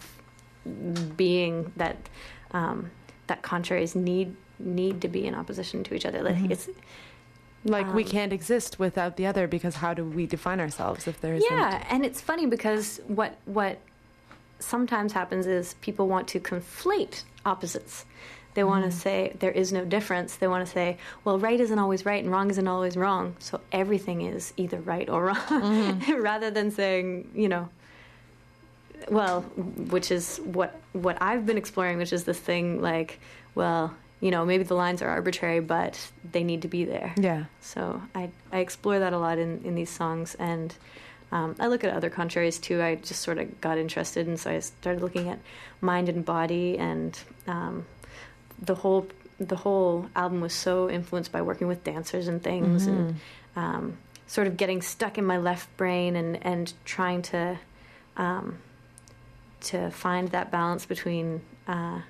[1.16, 1.98] being that
[2.52, 2.92] um,
[3.28, 6.24] that contraries need need to be in opposition to each other.
[6.24, 6.70] Like it's
[7.64, 11.20] like we um, can't exist without the other because how do we define ourselves if
[11.22, 11.52] there isn't?
[11.52, 13.80] Yeah, and it's funny because what what
[14.60, 18.06] sometimes happens is people want to conflate opposites.
[18.58, 20.38] They want to say there is no difference.
[20.38, 23.36] They want to say, well, right isn't always right and wrong isn't always wrong.
[23.38, 27.70] So everything is either right or wrong, rather than saying, you know,
[29.12, 33.20] well, which is what what I've been exploring, which is this thing like,
[33.54, 37.14] well, you know, maybe the lines are arbitrary, but they need to be there.
[37.16, 37.46] Yeah.
[37.62, 40.74] So I I explore that a lot in, in these songs, and
[41.32, 42.82] um, I look at other contraries too.
[42.82, 45.38] I just sort of got interested, and so I started looking at
[45.80, 47.86] mind and body, and um,
[48.62, 49.08] the whole
[49.40, 53.16] the whole album was so influenced by working with dancers and things, and
[53.56, 57.60] um, sort of getting stuck in my left brain, and and trying to
[58.18, 58.58] um,
[59.62, 61.42] to find that balance between.
[61.68, 62.02] Uh,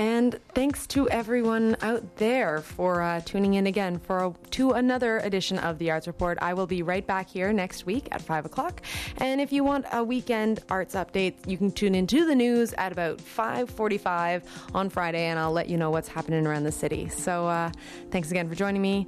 [0.00, 5.18] And thanks to everyone out there for uh, tuning in again for a, to another
[5.18, 6.38] edition of the Arts Report.
[6.40, 8.80] I will be right back here next week at five o'clock.
[9.18, 12.92] And if you want a weekend arts update, you can tune into the news at
[12.92, 14.42] about five forty-five
[14.72, 17.10] on Friday, and I'll let you know what's happening around the city.
[17.10, 17.70] So uh,
[18.10, 19.06] thanks again for joining me.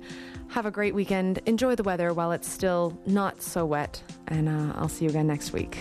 [0.49, 1.40] Have a great weekend.
[1.47, 5.26] Enjoy the weather while it's still not so wet, and uh, I'll see you again
[5.26, 5.78] next week.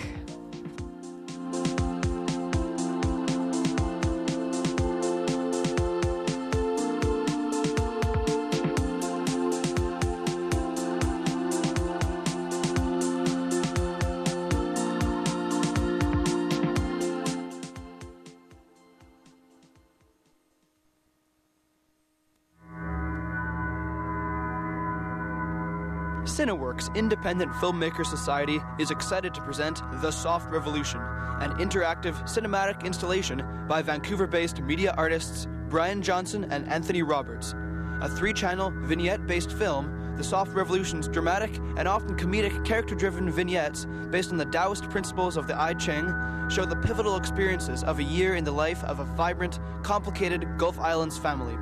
[26.42, 33.44] Cineworks Independent Filmmaker Society is excited to present The Soft Revolution, an interactive cinematic installation
[33.68, 37.54] by Vancouver based media artists Brian Johnson and Anthony Roberts.
[38.02, 43.30] A three channel, vignette based film, The Soft Revolution's dramatic and often comedic character driven
[43.30, 46.12] vignettes based on the Taoist principles of the I Ching
[46.50, 50.80] show the pivotal experiences of a year in the life of a vibrant, complicated Gulf
[50.80, 51.56] Islands family.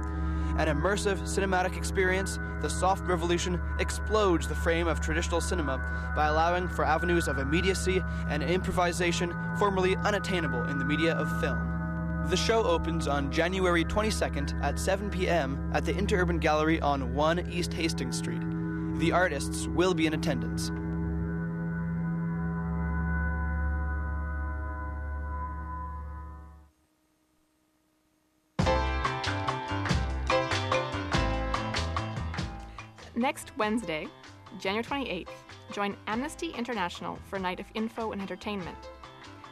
[0.60, 5.78] An immersive cinematic experience, The Soft Revolution explodes the frame of traditional cinema
[6.18, 12.26] by allowing for avenues of immediacy and improvisation formerly unattainable in the media of film.
[12.26, 15.72] The show opens on January 22nd at 7 p.m.
[15.74, 18.42] at the Interurban Gallery on 1 East Hastings Street.
[18.98, 20.72] The artists will be in attendance.
[33.20, 34.08] Next Wednesday,
[34.60, 35.28] January 28th,
[35.74, 38.78] join Amnesty International for a night of info and entertainment.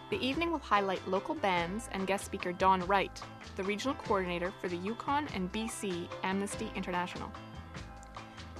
[0.10, 3.22] The evening will highlight local bands and guest speaker Dawn Wright,
[3.58, 7.30] the regional coordinator for the Yukon and BC Amnesty International.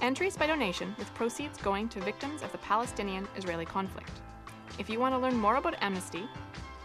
[0.02, 4.12] Entries by donation, with proceeds going to victims of the Palestinian Israeli conflict.
[4.78, 6.28] If you want to learn more about Amnesty,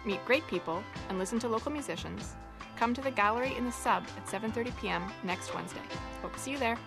[0.05, 2.35] meet great people, and listen to local musicians,
[2.77, 5.11] come to the gallery in the sub at 7:30 p.m.
[5.25, 5.83] next Wednesday.
[6.21, 6.77] Hope to see you there.